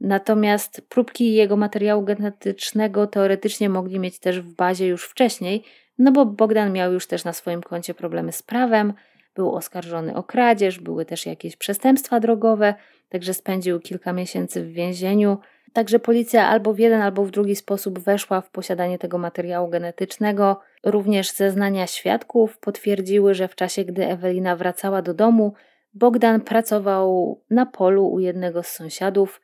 Natomiast 0.00 0.82
próbki 0.88 1.34
jego 1.34 1.56
materiału 1.56 2.02
genetycznego 2.02 3.06
teoretycznie 3.06 3.68
mogli 3.68 3.98
mieć 3.98 4.18
też 4.18 4.40
w 4.40 4.54
bazie 4.54 4.86
już 4.86 5.04
wcześniej, 5.04 5.64
no 5.98 6.12
bo 6.12 6.26
Bogdan 6.26 6.72
miał 6.72 6.92
już 6.92 7.06
też 7.06 7.24
na 7.24 7.32
swoim 7.32 7.62
koncie 7.62 7.94
problemy 7.94 8.32
z 8.32 8.42
prawem, 8.42 8.92
był 9.34 9.54
oskarżony 9.54 10.14
o 10.14 10.22
kradzież, 10.22 10.80
były 10.80 11.04
też 11.04 11.26
jakieś 11.26 11.56
przestępstwa 11.56 12.20
drogowe, 12.20 12.74
także 13.08 13.34
spędził 13.34 13.80
kilka 13.80 14.12
miesięcy 14.12 14.64
w 14.64 14.72
więzieniu. 14.72 15.38
Także 15.72 15.98
policja 15.98 16.48
albo 16.48 16.74
w 16.74 16.78
jeden, 16.78 17.00
albo 17.00 17.24
w 17.24 17.30
drugi 17.30 17.56
sposób 17.56 17.98
weszła 17.98 18.40
w 18.40 18.50
posiadanie 18.50 18.98
tego 18.98 19.18
materiału 19.18 19.68
genetycznego. 19.68 20.60
Również 20.84 21.32
zeznania 21.32 21.86
świadków 21.86 22.58
potwierdziły, 22.58 23.34
że 23.34 23.48
w 23.48 23.54
czasie, 23.54 23.84
gdy 23.84 24.06
Ewelina 24.06 24.56
wracała 24.56 25.02
do 25.02 25.14
domu, 25.14 25.54
Bogdan 25.94 26.40
pracował 26.40 27.40
na 27.50 27.66
polu 27.66 28.08
u 28.08 28.20
jednego 28.20 28.62
z 28.62 28.68
sąsiadów, 28.68 29.40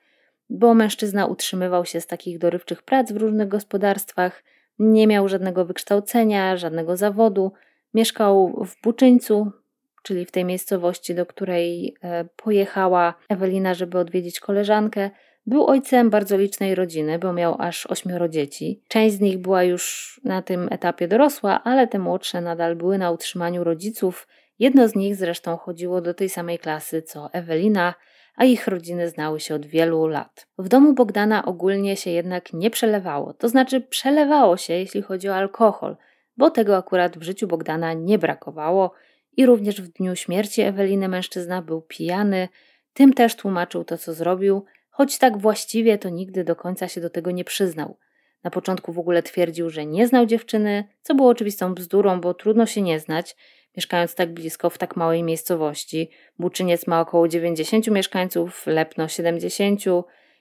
bo 0.50 0.74
mężczyzna 0.74 1.26
utrzymywał 1.26 1.84
się 1.84 2.00
z 2.00 2.06
takich 2.06 2.38
dorywczych 2.38 2.82
prac 2.82 3.12
w 3.12 3.16
różnych 3.16 3.48
gospodarstwach, 3.48 4.42
nie 4.78 5.06
miał 5.06 5.28
żadnego 5.28 5.64
wykształcenia, 5.64 6.56
żadnego 6.56 6.96
zawodu, 6.96 7.52
mieszkał 7.94 8.64
w 8.66 8.82
Buczyńcu, 8.82 9.52
czyli 10.02 10.24
w 10.24 10.30
tej 10.30 10.44
miejscowości, 10.44 11.14
do 11.14 11.26
której 11.26 11.96
e, 12.02 12.24
pojechała 12.36 13.14
Ewelina, 13.28 13.74
żeby 13.74 13.98
odwiedzić 13.98 14.40
koleżankę. 14.40 15.10
Był 15.46 15.66
ojcem 15.66 16.10
bardzo 16.10 16.36
licznej 16.36 16.74
rodziny, 16.74 17.18
bo 17.18 17.32
miał 17.32 17.56
aż 17.58 17.86
ośmioro 17.86 18.28
dzieci. 18.28 18.82
Część 18.88 19.14
z 19.16 19.20
nich 19.20 19.38
była 19.38 19.62
już 19.62 20.20
na 20.24 20.42
tym 20.42 20.68
etapie 20.70 21.08
dorosła, 21.08 21.64
ale 21.64 21.86
te 21.86 21.98
młodsze 21.98 22.40
nadal 22.40 22.76
były 22.76 22.98
na 22.98 23.10
utrzymaniu 23.10 23.64
rodziców. 23.64 24.26
Jedno 24.60 24.88
z 24.88 24.94
nich 24.94 25.16
zresztą 25.16 25.56
chodziło 25.56 26.00
do 26.00 26.14
tej 26.14 26.28
samej 26.28 26.58
klasy 26.58 27.02
co 27.02 27.32
Ewelina, 27.32 27.94
a 28.36 28.44
ich 28.44 28.66
rodziny 28.66 29.08
znały 29.08 29.40
się 29.40 29.54
od 29.54 29.66
wielu 29.66 30.06
lat. 30.06 30.46
W 30.58 30.68
domu 30.68 30.94
Bogdana 30.94 31.44
ogólnie 31.44 31.96
się 31.96 32.10
jednak 32.10 32.52
nie 32.52 32.70
przelewało, 32.70 33.32
to 33.32 33.48
znaczy 33.48 33.80
przelewało 33.80 34.56
się, 34.56 34.74
jeśli 34.74 35.02
chodzi 35.02 35.28
o 35.28 35.34
alkohol, 35.34 35.96
bo 36.36 36.50
tego 36.50 36.76
akurat 36.76 37.18
w 37.18 37.22
życiu 37.22 37.46
Bogdana 37.46 37.92
nie 37.92 38.18
brakowało 38.18 38.92
i 39.36 39.46
również 39.46 39.82
w 39.82 39.88
dniu 39.88 40.16
śmierci 40.16 40.62
Eweliny 40.62 41.08
mężczyzna 41.08 41.62
był 41.62 41.82
pijany, 41.82 42.48
tym 42.92 43.12
też 43.12 43.36
tłumaczył 43.36 43.84
to, 43.84 43.98
co 43.98 44.14
zrobił, 44.14 44.64
choć 44.90 45.18
tak 45.18 45.38
właściwie 45.38 45.98
to 45.98 46.08
nigdy 46.08 46.44
do 46.44 46.56
końca 46.56 46.88
się 46.88 47.00
do 47.00 47.10
tego 47.10 47.30
nie 47.30 47.44
przyznał. 47.44 47.96
Na 48.44 48.50
początku 48.50 48.92
w 48.92 48.98
ogóle 48.98 49.22
twierdził, 49.22 49.70
że 49.70 49.86
nie 49.86 50.06
znał 50.06 50.26
dziewczyny, 50.26 50.84
co 51.02 51.14
było 51.14 51.28
oczywistą 51.28 51.74
bzdurą, 51.74 52.20
bo 52.20 52.34
trudno 52.34 52.66
się 52.66 52.82
nie 52.82 53.00
znać, 53.00 53.36
mieszkając 53.76 54.14
tak 54.14 54.32
blisko 54.32 54.70
w 54.70 54.78
tak 54.78 54.96
małej 54.96 55.22
miejscowości. 55.22 56.10
Buczyniec 56.38 56.86
ma 56.86 57.00
około 57.00 57.28
90 57.28 57.86
mieszkańców, 57.86 58.66
Lepno 58.66 59.08
70 59.08 59.80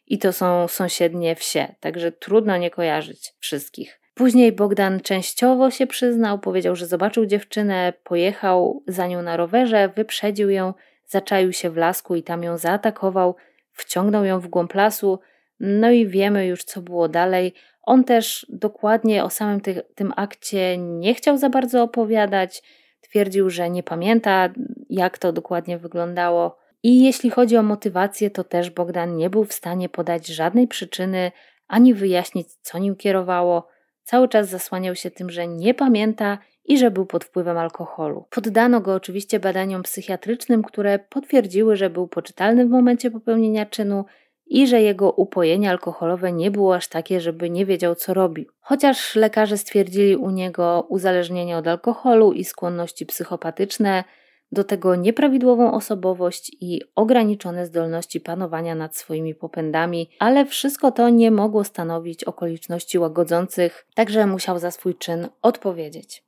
i 0.08 0.18
to 0.18 0.34
są 0.34 0.68
sąsiednie 0.68 1.36
wsie, 1.36 1.76
także 1.80 2.12
trudno 2.12 2.58
nie 2.58 2.70
kojarzyć 2.70 3.34
wszystkich. 3.40 4.00
Później 4.14 4.52
Bogdan 4.52 5.00
częściowo 5.00 5.72
się 5.72 5.88
przyznał, 5.88 6.40
powiedział, 6.40 6.76
że 6.76 6.88
zobaczył 6.88 7.26
dziewczynę, 7.26 7.94
pojechał 8.04 8.84
za 8.88 9.08
nią 9.08 9.22
na 9.22 9.38
rowerze, 9.38 9.90
wyprzedził 9.96 10.50
ją, 10.50 10.74
zaczaił 11.08 11.54
się 11.54 11.70
w 11.70 11.78
lasku 11.78 12.16
i 12.16 12.24
tam 12.24 12.44
ją 12.44 12.58
zaatakował, 12.58 13.36
wciągnął 13.72 14.26
ją 14.26 14.40
w 14.40 14.48
głąb 14.48 14.74
lasu, 14.74 15.20
no 15.60 15.92
i 15.92 16.08
wiemy 16.08 16.48
już, 16.48 16.64
co 16.64 16.82
było 16.82 17.10
dalej. 17.10 17.54
On 17.82 18.04
też 18.04 18.46
dokładnie 18.50 19.24
o 19.24 19.30
samym 19.30 19.62
ty 19.62 19.82
tym 19.96 20.14
akcie 20.16 20.78
nie 20.78 21.14
chciał 21.14 21.38
za 21.38 21.50
bardzo 21.50 21.84
opowiadać. 21.84 22.64
Twierdził, 23.02 23.50
że 23.50 23.70
nie 23.70 23.84
pamięta, 23.84 24.50
jak 24.90 25.18
to 25.18 25.34
dokładnie 25.34 25.78
wyglądało. 25.78 26.58
I 26.84 27.04
jeśli 27.04 27.30
chodzi 27.30 27.58
o 27.58 27.64
motywację, 27.64 28.30
to 28.30 28.44
też 28.44 28.70
Bogdan 28.70 29.16
nie 29.16 29.30
był 29.30 29.46
w 29.46 29.54
stanie 29.54 29.90
podać 29.90 30.28
żadnej 30.28 30.68
przyczyny 30.68 31.32
ani 31.68 31.94
wyjaśnić, 31.94 32.48
co 32.62 32.78
nim 32.78 32.96
kierowało. 32.96 33.68
Cały 34.04 34.30
czas 34.30 34.50
zasłaniał 34.50 34.96
się 34.96 35.12
tym, 35.12 35.30
że 35.30 35.48
nie 35.48 35.74
pamięta 35.74 36.38
i 36.66 36.78
że 36.78 36.92
był 36.92 37.06
pod 37.06 37.26
wpływem 37.26 37.58
alkoholu. 37.58 38.26
Poddano 38.30 38.82
go 38.82 38.94
oczywiście 38.94 39.40
badaniom 39.40 39.84
psychiatrycznym, 39.84 40.64
które 40.64 41.00
potwierdziły, 41.00 41.76
że 41.76 41.90
był 41.90 42.08
poczytalny 42.08 42.66
w 42.66 42.70
momencie 42.70 43.12
popełnienia 43.12 43.66
czynu 43.66 44.06
i 44.50 44.68
że 44.68 44.82
jego 44.82 45.12
upojenie 45.12 45.70
alkoholowe 45.70 46.32
nie 46.32 46.52
było 46.52 46.76
aż 46.76 46.88
takie, 46.88 47.22
żeby 47.22 47.50
nie 47.50 47.66
wiedział, 47.66 47.96
co 47.96 48.14
robi. 48.14 48.48
Chociaż 48.60 49.16
lekarze 49.16 49.58
stwierdzili 49.58 50.16
u 50.16 50.30
niego 50.30 50.86
uzależnienie 50.90 51.58
od 51.58 51.68
alkoholu 51.68 52.34
i 52.34 52.44
skłonności 52.44 53.06
psychopatyczne, 53.06 54.04
do 54.52 54.64
tego 54.64 54.96
nieprawidłową 54.96 55.74
osobowość 55.74 56.52
i 56.62 56.82
ograniczone 56.96 57.66
zdolności 57.66 58.22
panowania 58.22 58.76
nad 58.76 58.98
swoimi 58.98 59.36
popędami, 59.36 60.10
ale 60.20 60.46
wszystko 60.46 60.92
to 60.92 61.10
nie 61.10 61.32
mogło 61.32 61.64
stanowić 61.64 62.24
okoliczności 62.24 63.00
łagodzących, 63.00 63.88
także 63.94 64.28
musiał 64.28 64.60
za 64.60 64.72
swój 64.72 64.96
czyn 64.96 65.28
odpowiedzieć. 65.42 66.24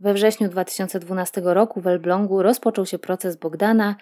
We 0.00 0.14
wrześniu 0.14 0.48
2012 0.48 1.40
roku 1.44 1.80
w 1.80 1.86
Elblągu 1.86 2.42
rozpoczął 2.42 2.86
się 2.86 2.98
proces 2.98 3.36
Bogdana, 3.36 3.96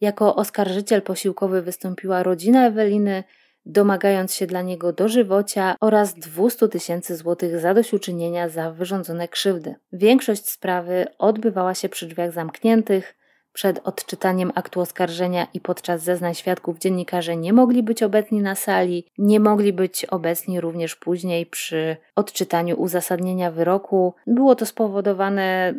jako 0.00 0.36
oskarżyciel 0.36 1.02
posiłkowy 1.02 1.62
wystąpiła 1.62 2.22
rodzina 2.22 2.66
Eweliny, 2.66 3.24
domagając 3.66 4.34
się 4.34 4.46
dla 4.46 4.62
niego 4.62 4.92
dożywocia 4.92 5.76
oraz 5.80 6.14
200 6.14 6.68
tysięcy 6.68 7.16
złotych 7.16 7.60
zadośćuczynienia 7.60 8.48
za 8.48 8.70
wyrządzone 8.70 9.28
krzywdy. 9.28 9.74
Większość 9.92 10.48
sprawy 10.48 11.06
odbywała 11.18 11.74
się 11.74 11.88
przy 11.88 12.06
drzwiach 12.06 12.32
zamkniętych. 12.32 13.14
Przed 13.52 13.80
odczytaniem 13.84 14.52
aktu 14.54 14.80
oskarżenia 14.80 15.46
i 15.54 15.60
podczas 15.60 16.02
zeznań 16.02 16.34
świadków 16.34 16.78
dziennikarze 16.78 17.36
nie 17.36 17.52
mogli 17.52 17.82
być 17.82 18.02
obecni 18.02 18.40
na 18.40 18.54
sali, 18.54 19.06
nie 19.18 19.40
mogli 19.40 19.72
być 19.72 20.04
obecni 20.04 20.60
również 20.60 20.96
później 20.96 21.46
przy 21.46 21.96
odczytaniu 22.16 22.80
uzasadnienia 22.80 23.50
wyroku. 23.50 24.14
Było 24.26 24.54
to 24.54 24.66
spowodowane 24.66 25.74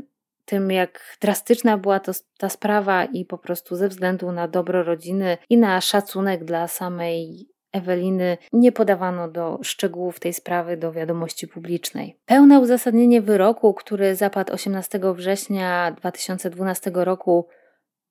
tym, 0.45 0.71
jak 0.71 1.17
drastyczna 1.21 1.77
była 1.77 1.99
to, 1.99 2.11
ta 2.37 2.49
sprawa 2.49 3.05
i 3.05 3.25
po 3.25 3.37
prostu 3.37 3.75
ze 3.75 3.89
względu 3.89 4.31
na 4.31 4.47
dobro 4.47 4.83
rodziny 4.83 5.37
i 5.49 5.57
na 5.57 5.81
szacunek 5.81 6.43
dla 6.43 6.67
samej 6.67 7.47
Eweliny 7.75 8.37
nie 8.53 8.71
podawano 8.71 9.27
do 9.27 9.59
szczegółów 9.63 10.19
tej 10.19 10.33
sprawy 10.33 10.77
do 10.77 10.91
wiadomości 10.91 11.47
publicznej. 11.47 12.19
Pełne 12.25 12.59
uzasadnienie 12.59 13.21
wyroku, 13.21 13.73
który 13.73 14.15
zapadł 14.15 14.53
18 14.53 14.99
września 15.13 15.91
2012 15.97 16.91
roku, 16.93 17.47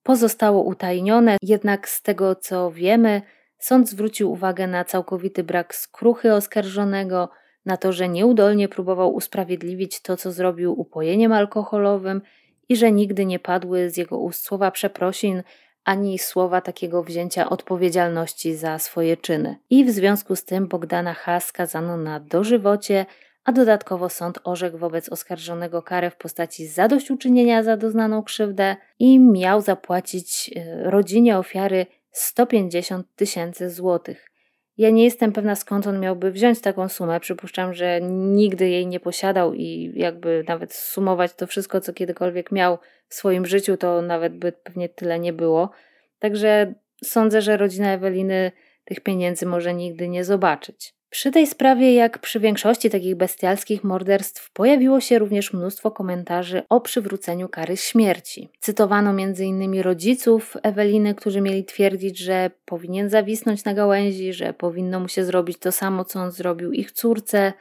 pozostało 0.02 0.62
utajnione, 0.62 1.36
jednak 1.42 1.88
z 1.88 2.02
tego 2.02 2.34
co 2.34 2.70
wiemy, 2.70 3.22
sąd 3.58 3.88
zwrócił 3.88 4.32
uwagę 4.32 4.66
na 4.66 4.84
całkowity 4.84 5.44
brak 5.44 5.74
skruchy 5.74 6.34
oskarżonego, 6.34 7.28
na 7.66 7.76
to, 7.76 7.92
że 7.92 8.08
nieudolnie 8.08 8.68
próbował 8.68 9.14
usprawiedliwić 9.14 10.00
to, 10.00 10.16
co 10.16 10.32
zrobił 10.32 10.80
upojeniem 10.80 11.32
alkoholowym 11.32 12.22
i 12.68 12.76
że 12.76 12.92
nigdy 12.92 13.26
nie 13.26 13.38
padły 13.38 13.90
z 13.90 13.96
jego 13.96 14.18
ust 14.18 14.44
słowa 14.44 14.70
przeprosin 14.70 15.42
ani 15.84 16.18
słowa 16.18 16.60
takiego 16.60 17.02
wzięcia 17.02 17.50
odpowiedzialności 17.50 18.54
za 18.56 18.78
swoje 18.78 19.16
czyny. 19.16 19.56
I 19.70 19.84
w 19.84 19.90
związku 19.90 20.36
z 20.36 20.44
tym 20.44 20.68
Bogdana 20.68 21.14
H. 21.14 21.40
skazano 21.40 21.96
na 21.96 22.20
dożywocie, 22.20 23.06
a 23.44 23.52
dodatkowo 23.52 24.08
sąd 24.08 24.38
orzekł 24.44 24.78
wobec 24.78 25.08
oskarżonego 25.08 25.82
karę 25.82 26.10
w 26.10 26.16
postaci 26.16 26.66
zadośćuczynienia 26.66 27.62
za 27.62 27.76
doznaną 27.76 28.22
krzywdę 28.22 28.76
i 28.98 29.18
miał 29.18 29.60
zapłacić 29.60 30.50
e, 30.56 30.90
rodzinie 30.90 31.38
ofiary 31.38 31.86
150 32.12 33.06
tysięcy 33.16 33.70
złotych. 33.70 34.33
Ja 34.78 34.90
nie 34.90 35.04
jestem 35.04 35.32
pewna 35.32 35.56
skąd 35.56 35.86
on 35.86 36.00
miałby 36.00 36.32
wziąć 36.32 36.60
taką 36.60 36.88
sumę. 36.88 37.20
Przypuszczam, 37.20 37.74
że 37.74 38.00
nigdy 38.10 38.68
jej 38.68 38.86
nie 38.86 39.00
posiadał 39.00 39.54
i 39.54 39.92
jakby 39.94 40.44
nawet 40.48 40.74
sumować 40.74 41.34
to 41.34 41.46
wszystko, 41.46 41.80
co 41.80 41.92
kiedykolwiek 41.92 42.52
miał 42.52 42.78
w 43.08 43.14
swoim 43.14 43.46
życiu, 43.46 43.76
to 43.76 44.02
nawet 44.02 44.36
by 44.36 44.52
pewnie 44.52 44.88
tyle 44.88 45.18
nie 45.18 45.32
było. 45.32 45.70
Także 46.18 46.74
sądzę, 47.04 47.42
że 47.42 47.56
rodzina 47.56 47.92
Eweliny 47.92 48.52
tych 48.84 49.00
pieniędzy 49.00 49.46
może 49.46 49.74
nigdy 49.74 50.08
nie 50.08 50.24
zobaczyć. 50.24 50.93
Przy 51.14 51.30
tej 51.30 51.46
sprawie, 51.46 51.94
jak 51.94 52.18
przy 52.18 52.40
większości 52.40 52.90
takich 52.90 53.14
bestialskich 53.14 53.84
morderstw, 53.84 54.52
pojawiło 54.52 55.00
się 55.00 55.18
również 55.18 55.52
mnóstwo 55.52 55.90
komentarzy 55.90 56.62
o 56.68 56.80
przywróceniu 56.80 57.48
kary 57.48 57.76
śmierci. 57.76 58.48
Cytowano 58.60 59.10
m.in. 59.10 59.80
rodziców 59.80 60.56
Eweliny, 60.62 61.14
którzy 61.14 61.40
mieli 61.40 61.64
twierdzić, 61.64 62.18
że 62.18 62.50
powinien 62.64 63.10
zawisnąć 63.10 63.64
na 63.64 63.74
gałęzi, 63.74 64.32
że 64.32 64.52
powinno 64.52 65.00
mu 65.00 65.08
się 65.08 65.24
zrobić 65.24 65.58
to 65.58 65.72
samo, 65.72 66.04
co 66.04 66.20
on 66.20 66.30
zrobił 66.30 66.72
ich 66.72 66.92
córce. 66.92 67.52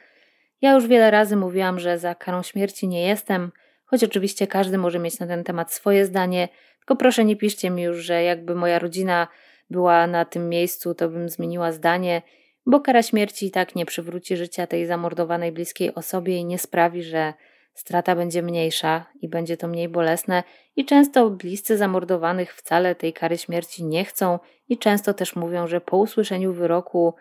Ja 0.60 0.72
już 0.72 0.86
wiele 0.86 1.10
razy 1.10 1.36
mówiłam, 1.36 1.80
że 1.80 1.98
za 1.98 2.14
karą 2.14 2.42
śmierci 2.42 2.88
nie 2.88 3.06
jestem, 3.06 3.52
choć 3.84 4.04
oczywiście 4.04 4.46
każdy 4.46 4.78
może 4.78 4.98
mieć 4.98 5.18
na 5.18 5.26
ten 5.26 5.44
temat 5.44 5.72
swoje 5.72 6.06
zdanie, 6.06 6.48
tylko 6.78 6.96
proszę 6.96 7.24
nie 7.24 7.36
piszcie 7.36 7.70
mi 7.70 7.82
już, 7.82 8.04
że 8.04 8.22
jakby 8.22 8.54
moja 8.54 8.78
rodzina 8.78 9.28
była 9.70 10.06
na 10.06 10.24
tym 10.24 10.48
miejscu, 10.48 10.94
to 10.94 11.08
bym 11.08 11.28
zmieniła 11.28 11.72
zdanie 11.72 12.22
bo 12.66 12.80
kara 12.80 13.02
śmierci 13.02 13.46
i 13.46 13.50
tak 13.50 13.74
nie 13.74 13.86
przywróci 13.86 14.36
życia 14.36 14.66
tej 14.66 14.86
zamordowanej 14.86 15.52
bliskiej 15.52 15.94
osobie 15.94 16.36
i 16.36 16.44
nie 16.44 16.58
sprawi, 16.58 17.02
że 17.02 17.34
strata 17.74 18.16
będzie 18.16 18.42
mniejsza 18.42 19.06
i 19.20 19.28
będzie 19.28 19.56
to 19.56 19.68
mniej 19.68 19.88
bolesne, 19.88 20.42
i 20.76 20.84
często 20.84 21.30
bliscy 21.30 21.76
zamordowanych 21.76 22.54
wcale 22.54 22.94
tej 22.94 23.12
kary 23.12 23.38
śmierci 23.38 23.84
nie 23.84 24.04
chcą, 24.04 24.38
i 24.68 24.78
często 24.78 25.14
też 25.14 25.36
mówią, 25.36 25.66
że 25.66 25.80
po 25.80 25.96
usłyszeniu 25.96 26.52
wyroku 26.52 27.14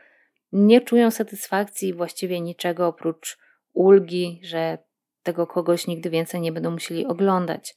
nie 0.51 0.81
czują 0.81 1.11
satysfakcji 1.11 1.93
właściwie 1.93 2.41
niczego 2.41 2.87
oprócz 2.87 3.37
ulgi, 3.73 4.39
że 4.43 4.77
tego 5.23 5.47
kogoś 5.47 5.87
nigdy 5.87 6.09
więcej 6.09 6.41
nie 6.41 6.51
będą 6.51 6.71
musieli 6.71 7.05
oglądać. 7.05 7.75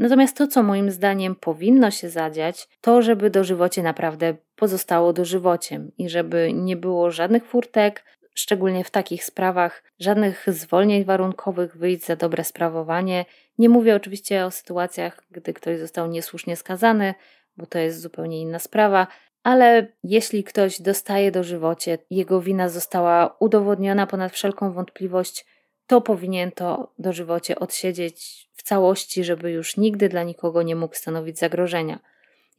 Natomiast 0.00 0.36
to, 0.36 0.46
co 0.46 0.62
moim 0.62 0.90
zdaniem 0.90 1.34
powinno 1.34 1.90
się 1.90 2.10
zadziać, 2.10 2.68
to 2.80 3.02
żeby 3.02 3.30
dożywocie 3.30 3.82
naprawdę 3.82 4.34
pozostało 4.56 5.12
dożywociem 5.12 5.92
i 5.98 6.08
żeby 6.08 6.52
nie 6.54 6.76
było 6.76 7.10
żadnych 7.10 7.44
furtek, 7.44 8.04
szczególnie 8.34 8.84
w 8.84 8.90
takich 8.90 9.24
sprawach, 9.24 9.82
żadnych 9.98 10.46
zwolnień 10.48 11.04
warunkowych, 11.04 11.76
wyjść 11.76 12.06
za 12.06 12.16
dobre 12.16 12.44
sprawowanie. 12.44 13.24
Nie 13.58 13.68
mówię 13.68 13.96
oczywiście 13.96 14.44
o 14.44 14.50
sytuacjach, 14.50 15.22
gdy 15.30 15.52
ktoś 15.52 15.78
został 15.78 16.06
niesłusznie 16.06 16.56
skazany, 16.56 17.14
bo 17.56 17.66
to 17.66 17.78
jest 17.78 18.00
zupełnie 18.00 18.40
inna 18.40 18.58
sprawa, 18.58 19.06
ale 19.42 19.86
jeśli 20.04 20.44
ktoś 20.44 20.82
dostaje 20.82 21.32
dożywocie, 21.32 21.98
jego 22.10 22.40
wina 22.40 22.68
została 22.68 23.36
udowodniona 23.40 24.06
ponad 24.06 24.32
wszelką 24.32 24.72
wątpliwość, 24.72 25.46
to 25.90 26.00
powinien 26.00 26.52
to 26.52 26.92
dożywocie 26.98 27.58
odsiedzieć 27.58 28.48
w 28.52 28.62
całości, 28.62 29.24
żeby 29.24 29.50
już 29.50 29.76
nigdy 29.76 30.08
dla 30.08 30.22
nikogo 30.22 30.62
nie 30.62 30.76
mógł 30.76 30.94
stanowić 30.94 31.38
zagrożenia. 31.38 31.98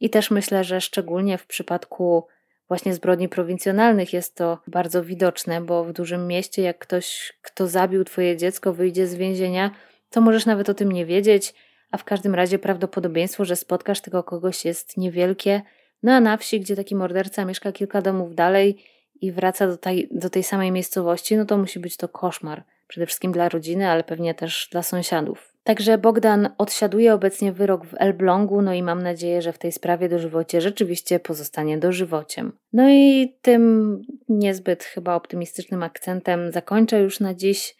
I 0.00 0.10
też 0.10 0.30
myślę, 0.30 0.64
że 0.64 0.80
szczególnie 0.80 1.38
w 1.38 1.46
przypadku 1.46 2.26
właśnie 2.68 2.94
zbrodni 2.94 3.28
prowincjonalnych 3.28 4.12
jest 4.12 4.34
to 4.34 4.58
bardzo 4.66 5.04
widoczne, 5.04 5.60
bo 5.60 5.84
w 5.84 5.92
dużym 5.92 6.26
mieście, 6.26 6.62
jak 6.62 6.78
ktoś, 6.78 7.32
kto 7.42 7.68
zabił 7.68 8.04
twoje 8.04 8.36
dziecko, 8.36 8.72
wyjdzie 8.72 9.06
z 9.06 9.14
więzienia, 9.14 9.70
to 10.10 10.20
możesz 10.20 10.46
nawet 10.46 10.68
o 10.68 10.74
tym 10.74 10.92
nie 10.92 11.06
wiedzieć, 11.06 11.54
a 11.90 11.96
w 11.96 12.04
każdym 12.04 12.34
razie 12.34 12.58
prawdopodobieństwo, 12.58 13.44
że 13.44 13.56
spotkasz 13.56 14.00
tego 14.00 14.22
kogoś 14.22 14.64
jest 14.64 14.96
niewielkie, 14.96 15.62
No 16.02 16.12
a 16.12 16.20
na 16.20 16.36
wsi, 16.36 16.60
gdzie 16.60 16.76
taki 16.76 16.94
morderca 16.94 17.44
mieszka 17.44 17.72
kilka 17.72 18.02
domów 18.02 18.34
dalej 18.34 18.84
i 19.20 19.32
wraca 19.32 19.66
do 19.66 19.76
tej, 19.76 20.08
do 20.10 20.30
tej 20.30 20.42
samej 20.42 20.72
miejscowości, 20.72 21.36
no 21.36 21.44
to 21.44 21.58
musi 21.58 21.80
być 21.80 21.96
to 21.96 22.08
koszmar. 22.08 22.64
Przede 22.92 23.06
wszystkim 23.06 23.32
dla 23.32 23.48
rodziny, 23.48 23.88
ale 23.88 24.04
pewnie 24.04 24.34
też 24.34 24.68
dla 24.72 24.82
sąsiadów. 24.82 25.54
Także 25.64 25.98
Bogdan 25.98 26.48
odsiaduje 26.58 27.14
obecnie 27.14 27.52
wyrok 27.52 27.86
w 27.86 27.94
Elblągu, 27.98 28.62
no 28.62 28.74
i 28.74 28.82
mam 28.82 29.02
nadzieję, 29.02 29.42
że 29.42 29.52
w 29.52 29.58
tej 29.58 29.72
sprawie 29.72 30.08
dożywocie 30.08 30.60
rzeczywiście 30.60 31.20
pozostanie 31.20 31.78
dożywociem. 31.78 32.58
No 32.72 32.90
i 32.90 33.34
tym 33.42 34.02
niezbyt 34.28 34.84
chyba 34.84 35.14
optymistycznym 35.14 35.82
akcentem 35.82 36.52
zakończę 36.52 37.00
już 37.00 37.20
na 37.20 37.34
dziś. 37.34 37.76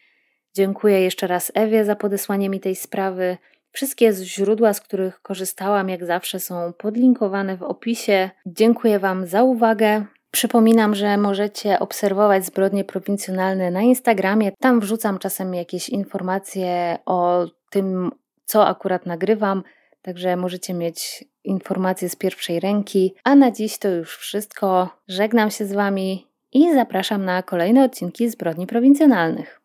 Dziękuję 0.54 1.00
jeszcze 1.00 1.26
raz 1.26 1.52
Ewie 1.54 1.84
za 1.84 1.96
podesłanie 1.96 2.48
mi 2.48 2.60
tej 2.60 2.76
sprawy. 2.76 3.36
Wszystkie 3.72 4.12
źródła, 4.12 4.72
z 4.72 4.80
których 4.80 5.22
korzystałam, 5.22 5.88
jak 5.88 6.04
zawsze, 6.04 6.40
są 6.40 6.72
podlinkowane 6.72 7.56
w 7.56 7.62
opisie. 7.62 8.30
Dziękuję 8.46 8.98
Wam 8.98 9.26
za 9.26 9.42
uwagę. 9.42 10.04
Przypominam, 10.32 10.94
że 10.94 11.16
możecie 11.16 11.78
obserwować 11.78 12.44
zbrodnie 12.44 12.84
prowincjonalne 12.84 13.70
na 13.70 13.82
Instagramie. 13.82 14.52
Tam 14.58 14.80
wrzucam 14.80 15.18
czasem 15.18 15.54
jakieś 15.54 15.88
informacje 15.88 16.98
o 17.06 17.46
tym, 17.70 18.10
co 18.44 18.66
akurat 18.66 19.06
nagrywam, 19.06 19.62
także 20.02 20.36
możecie 20.36 20.74
mieć 20.74 21.24
informacje 21.44 22.08
z 22.08 22.16
pierwszej 22.16 22.60
ręki. 22.60 23.14
A 23.24 23.34
na 23.34 23.50
dziś 23.50 23.78
to 23.78 23.88
już 23.88 24.16
wszystko. 24.16 24.88
Żegnam 25.08 25.50
się 25.50 25.66
z 25.66 25.72
Wami 25.72 26.26
i 26.52 26.74
zapraszam 26.74 27.24
na 27.24 27.42
kolejne 27.42 27.84
odcinki 27.84 28.30
zbrodni 28.30 28.66
prowincjonalnych. 28.66 29.60